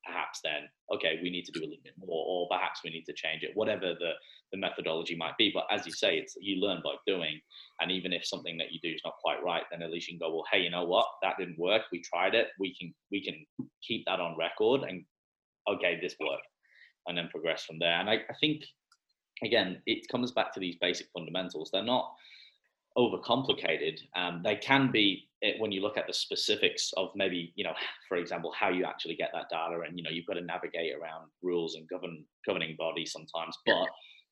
[0.04, 3.04] perhaps then, okay, we need to do a little bit more, or perhaps we need
[3.04, 4.12] to change it, whatever the,
[4.52, 5.50] the methodology might be.
[5.52, 7.40] But as you say, it's you learn by doing.
[7.80, 10.18] And even if something that you do is not quite right, then at least you
[10.18, 11.06] can go, well, hey, you know what?
[11.22, 11.82] That didn't work.
[11.92, 12.48] We tried it.
[12.58, 13.46] We can we can
[13.86, 15.04] keep that on record and
[15.74, 16.46] okay, this worked.
[17.06, 17.98] And then progress from there.
[17.98, 18.62] And I, I think
[19.42, 21.70] again, it comes back to these basic fundamentals.
[21.72, 22.12] They're not
[22.98, 23.98] overcomplicated.
[24.16, 27.72] Um, they can be it, when you look at the specifics of maybe you know
[28.08, 30.92] for example how you actually get that data and you know you've got to navigate
[30.94, 33.86] around rules and govern governing bodies sometimes but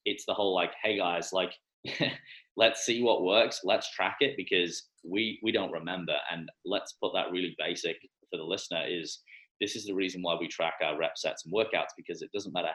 [0.05, 1.53] it's the whole like hey guys like
[2.57, 7.13] let's see what works let's track it because we we don't remember and let's put
[7.15, 7.97] that really basic
[8.31, 9.21] for the listener is
[9.61, 12.53] this is the reason why we track our rep sets and workouts because it doesn't
[12.53, 12.73] matter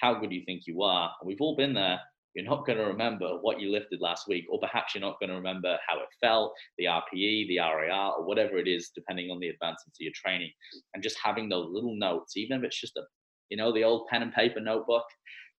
[0.00, 1.98] how good you think you are and we've all been there
[2.36, 5.30] you're not going to remember what you lifted last week, or perhaps you're not going
[5.30, 9.40] to remember how it felt, the RPE, the RAR, or whatever it is, depending on
[9.40, 10.50] the advancements of your training.
[10.92, 13.02] And just having those little notes, even if it's just a,
[13.48, 15.04] you know, the old pen and paper notebook,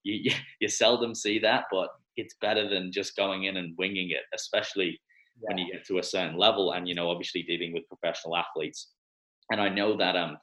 [0.04, 4.12] you, you, you seldom see that, but it's better than just going in and winging
[4.12, 5.00] it, especially
[5.42, 5.48] yeah.
[5.48, 8.92] when you get to a certain level and, you know, obviously dealing with professional athletes.
[9.52, 10.38] And I know that, um,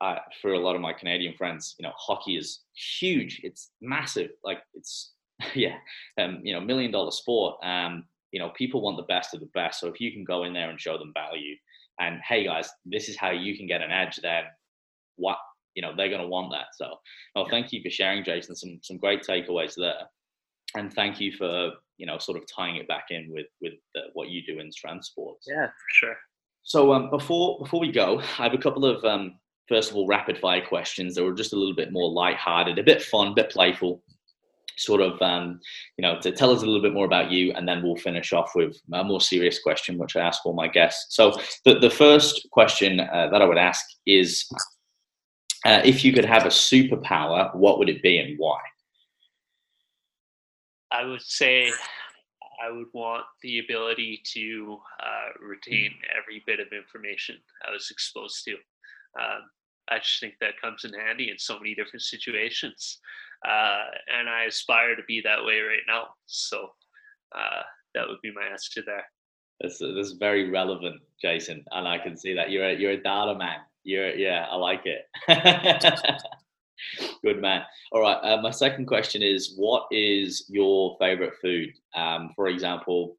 [0.00, 3.40] uh, for a lot of my Canadian friends, you know, hockey is huge.
[3.44, 4.30] It's massive.
[4.42, 5.12] Like it's
[5.54, 5.76] yeah,
[6.18, 7.56] um, you know, million dollar sport.
[7.62, 9.80] Um, you know, people want the best of the best.
[9.80, 11.56] So if you can go in there and show them value,
[11.98, 14.44] and hey guys, this is how you can get an edge, then
[15.16, 15.38] what
[15.74, 16.66] you know they're going to want that.
[16.74, 16.94] So,
[17.34, 18.56] well, thank you for sharing, Jason.
[18.56, 20.08] Some some great takeaways there,
[20.76, 24.02] and thank you for you know sort of tying it back in with with the,
[24.14, 25.46] what you do in strength sports.
[25.48, 26.16] Yeah, for sure.
[26.62, 29.38] So um, before before we go, I have a couple of um,
[29.68, 32.82] first of all rapid fire questions that were just a little bit more light-hearted, a
[32.82, 34.02] bit fun, a bit playful
[34.80, 35.60] sort of um,
[35.96, 38.32] you know to tell us a little bit more about you and then we'll finish
[38.32, 41.14] off with a more serious question which i ask all my guests.
[41.14, 41.32] So
[41.64, 44.48] the, the first question uh, that i would ask is
[45.66, 48.58] uh, if you could have a superpower what would it be and why?
[50.92, 51.70] I would say
[52.62, 57.36] i would want the ability to uh, retain every bit of information
[57.68, 58.52] i was exposed to
[59.20, 59.42] um,
[59.88, 63.00] i just think that comes in handy in so many different situations
[63.46, 63.84] uh,
[64.18, 66.08] and I aspire to be that way right now.
[66.26, 66.70] So
[67.34, 67.62] uh,
[67.94, 69.04] that would be my answer there.
[69.60, 73.34] This is very relevant, Jason, and I can see that you're a, you're a data
[73.36, 73.58] man.
[73.82, 75.06] You're yeah, I like it.
[77.22, 77.62] Good man.
[77.92, 78.18] All right.
[78.22, 81.70] Uh, my second question is, what is your favorite food?
[81.94, 83.16] Um, for example,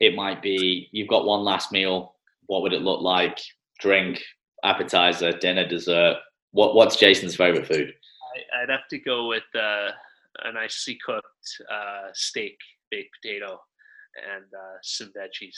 [0.00, 2.16] it might be you've got one last meal.
[2.46, 3.40] What would it look like?
[3.80, 4.22] Drink,
[4.64, 6.16] appetizer, dinner, dessert.
[6.52, 7.92] What What's Jason's favorite food?
[8.56, 9.90] I, would have to go with uh,
[10.44, 11.26] a nicely cooked
[11.72, 12.56] uh, steak,
[12.90, 13.60] baked potato,
[14.34, 15.56] and uh, some veggies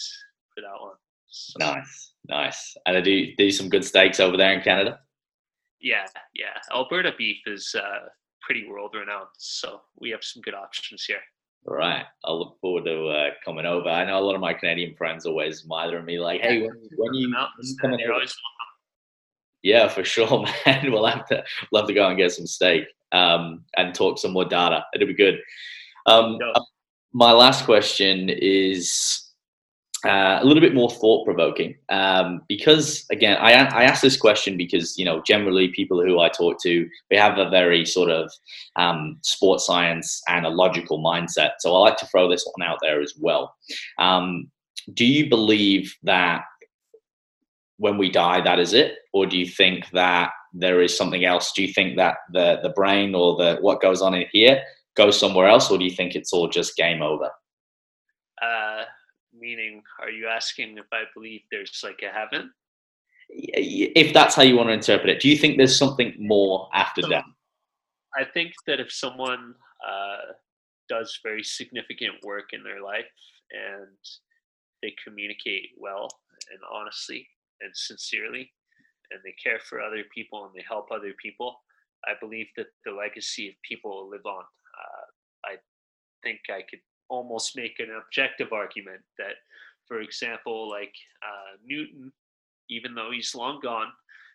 [0.54, 0.94] for that one.
[1.28, 2.76] So, nice, nice.
[2.86, 5.00] And do do some good steaks over there in Canada?
[5.80, 6.58] Yeah, yeah.
[6.72, 8.08] Alberta beef is uh,
[8.42, 11.20] pretty world renowned, so we have some good options here.
[11.68, 13.88] All right, I'll look forward to uh, coming over.
[13.88, 17.14] I know a lot of my Canadian friends always mithering me like, "Hey, when, when
[17.14, 18.24] you, when you coming over?"
[19.62, 20.92] Yeah, for sure, man.
[20.92, 24.44] we'll have to love to go and get some steak um, and talk some more
[24.44, 24.84] data.
[24.94, 25.40] It'll be good.
[26.06, 26.60] Um, uh,
[27.12, 29.25] my last question is
[30.06, 34.56] uh, a little bit more thought provoking um, because again I, I ask this question
[34.56, 38.30] because you know generally people who i talk to they have a very sort of
[38.76, 42.78] um, sports science and a logical mindset so i like to throw this one out
[42.82, 43.54] there as well
[43.98, 44.50] um,
[44.94, 46.42] do you believe that
[47.78, 48.94] when we die, that is it?
[49.12, 51.52] Or do you think that there is something else?
[51.52, 54.62] Do you think that the the brain or the what goes on in here
[54.96, 57.30] goes somewhere else, or do you think it's all just game over?
[58.40, 58.84] Uh,
[59.38, 62.52] meaning, are you asking if I believe there's like a heaven?
[63.28, 67.02] If that's how you want to interpret it, do you think there's something more after
[67.02, 67.24] so, death?
[68.16, 69.54] I think that if someone
[69.86, 70.32] uh,
[70.88, 73.04] does very significant work in their life
[73.50, 73.96] and
[74.82, 76.08] they communicate well
[76.52, 77.28] and honestly,
[77.60, 78.52] and sincerely
[79.10, 81.62] and they care for other people and they help other people,
[82.06, 84.42] I believe that the legacy of people will live on.
[84.42, 85.56] Uh, I
[86.22, 89.36] think I could almost make an objective argument that,
[89.86, 90.92] for example, like
[91.22, 92.12] uh, Newton,
[92.68, 93.88] even though he's long gone,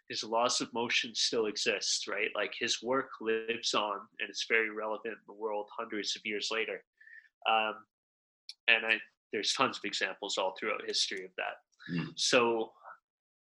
[0.10, 2.30] his laws of motion still exist, right?
[2.36, 6.50] Like his work lives on and it's very relevant in the world hundreds of years
[6.52, 6.84] later.
[7.50, 7.76] Um,
[8.68, 8.98] and I,
[9.32, 11.94] there's tons of examples all throughout history of that.
[11.94, 12.10] Mm.
[12.16, 12.72] So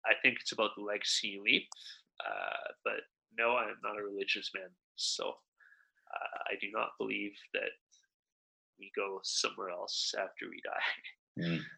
[0.06, 1.66] I think it's about the legacy you leave.
[2.24, 3.00] Uh, but
[3.36, 4.68] no, I'm not a religious man.
[4.96, 7.70] So uh, I do not believe that
[8.84, 11.42] we go somewhere else after we die.
[11.46, 11.62] Mm-hmm.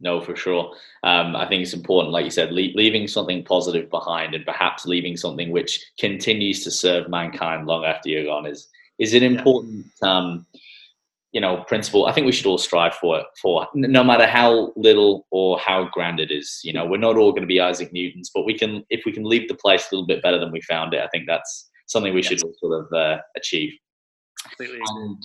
[0.00, 0.74] No, for sure.
[1.04, 4.84] Um, I think it's important, like you said, le- leaving something positive behind, and perhaps
[4.84, 8.68] leaving something which continues to serve mankind long after you're gone is
[8.98, 10.10] is an important, yeah.
[10.10, 10.44] um,
[11.30, 12.06] you know, principle.
[12.06, 13.26] I think we should all strive for it.
[13.40, 17.30] For no matter how little or how grand it is, you know, we're not all
[17.30, 19.94] going to be Isaac Newtons, but we can, if we can leave the place a
[19.94, 21.00] little bit better than we found it.
[21.00, 22.30] I think that's something we yes.
[22.30, 23.72] should all sort of uh, achieve.
[24.58, 25.22] And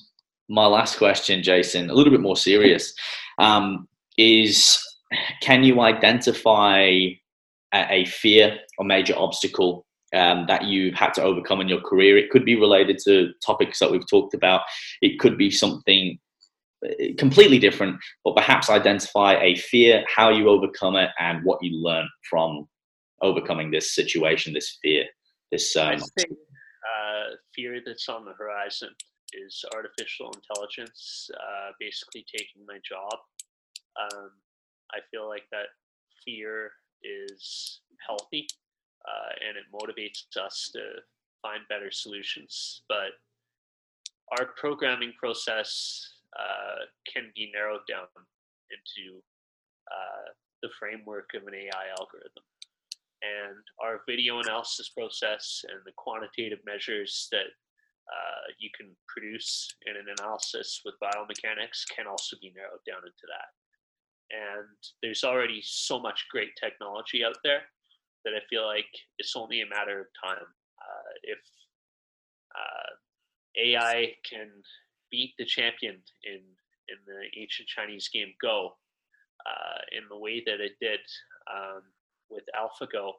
[0.50, 2.94] my last question, Jason, a little bit more serious,
[3.40, 4.80] um, is
[5.42, 7.16] can you identify a,
[7.74, 12.18] a fear or major obstacle um, that you've had to overcome in your career?
[12.18, 14.62] It could be related to topics that we've talked about.
[15.02, 16.18] It could be something
[16.86, 21.82] uh, completely different, but perhaps identify a fear, how you overcome it, and what you
[21.82, 22.68] learn from
[23.22, 25.06] overcoming this situation, this fear,
[25.52, 25.76] this.
[25.76, 28.90] Um, I think uh, fear that's on the horizon
[29.34, 33.14] is artificial intelligence uh, basically taking my job.
[34.00, 34.32] Um,
[34.92, 35.68] I feel like that
[36.24, 36.72] fear
[37.04, 38.48] is healthy
[39.08, 40.80] uh, and it motivates us to
[41.42, 42.82] find better solutions.
[42.88, 43.14] But
[44.40, 48.08] our programming process uh, can be narrowed down
[48.72, 49.22] into
[49.92, 50.32] uh,
[50.62, 52.44] the framework of an AI algorithm.
[53.22, 57.54] And our video analysis process and the quantitative measures that
[58.06, 63.26] uh, you can produce in an analysis with biomechanics can also be narrowed down into
[63.26, 63.50] that.
[64.32, 67.62] And there's already so much great technology out there
[68.24, 70.46] that I feel like it's only a matter of time.
[70.82, 71.40] Uh, if
[72.56, 72.92] uh,
[73.58, 74.50] AI can
[75.12, 76.42] beat the champion in
[76.88, 78.76] in the ancient Chinese game Go
[79.46, 81.00] uh, in the way that it did
[81.52, 81.82] um,
[82.30, 83.14] with AlphaGo,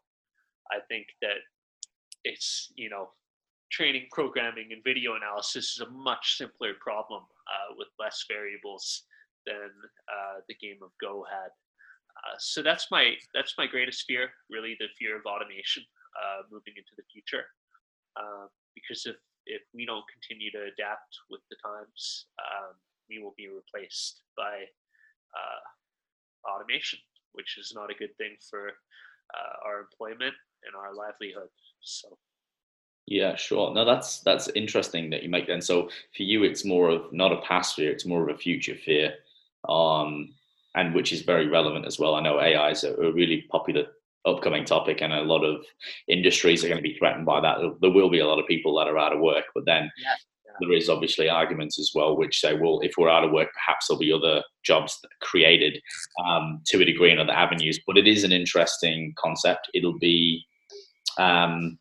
[0.71, 1.43] I think that
[2.25, 3.11] it's you know
[3.71, 9.03] training programming and video analysis is a much simpler problem uh, with less variables
[9.47, 9.71] than
[10.09, 11.51] uh, the game of Go had.
[12.17, 15.85] Uh, so that's my that's my greatest fear, really, the fear of automation
[16.17, 17.45] uh, moving into the future.
[18.19, 19.17] Um, because if
[19.47, 22.75] if we don't continue to adapt with the times, um,
[23.09, 24.65] we will be replaced by
[25.37, 25.63] uh,
[26.51, 26.99] automation,
[27.33, 30.35] which is not a good thing for uh, our employment
[30.65, 31.51] and our livelihood.
[31.81, 32.19] So.
[33.07, 33.73] Yeah, sure.
[33.73, 35.63] No, that's that's interesting that you make then.
[35.63, 38.75] So for you, it's more of not a past fear; it's more of a future
[38.75, 39.15] fear,
[39.69, 40.35] um,
[40.75, 42.17] and which is very relevant as well.
[42.17, 43.87] I know AI is a, a really popular
[44.27, 45.65] upcoming topic, and a lot of
[46.09, 47.59] industries are going to be threatened by that.
[47.81, 50.15] There will be a lot of people that are out of work, but then yeah,
[50.61, 53.87] there is obviously arguments as well which say, well, if we're out of work, perhaps
[53.87, 55.81] there'll be other jobs created
[56.27, 57.81] um, to a degree in other avenues.
[57.87, 59.71] But it is an interesting concept.
[59.75, 60.45] It'll be
[61.19, 61.79] um,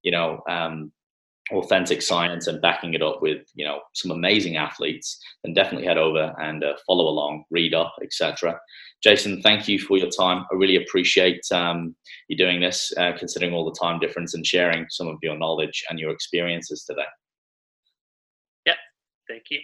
[0.02, 0.92] you know, um,
[1.52, 5.98] authentic science and backing it up with you know some amazing athletes then definitely head
[5.98, 8.58] over and uh, follow along read up etc
[9.02, 10.46] jason thank you for your time.
[10.50, 11.94] I really appreciate um,
[12.28, 15.84] you doing this uh, considering all the time difference and sharing some of your knowledge
[15.90, 17.04] and your experiences today
[19.28, 19.60] thank you.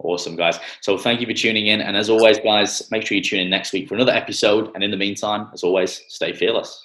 [0.00, 0.58] Awesome guys.
[0.80, 1.80] So thank you for tuning in.
[1.80, 4.70] And as always guys make sure you tune in next week for another episode.
[4.74, 6.80] And in the meantime as always stay fearless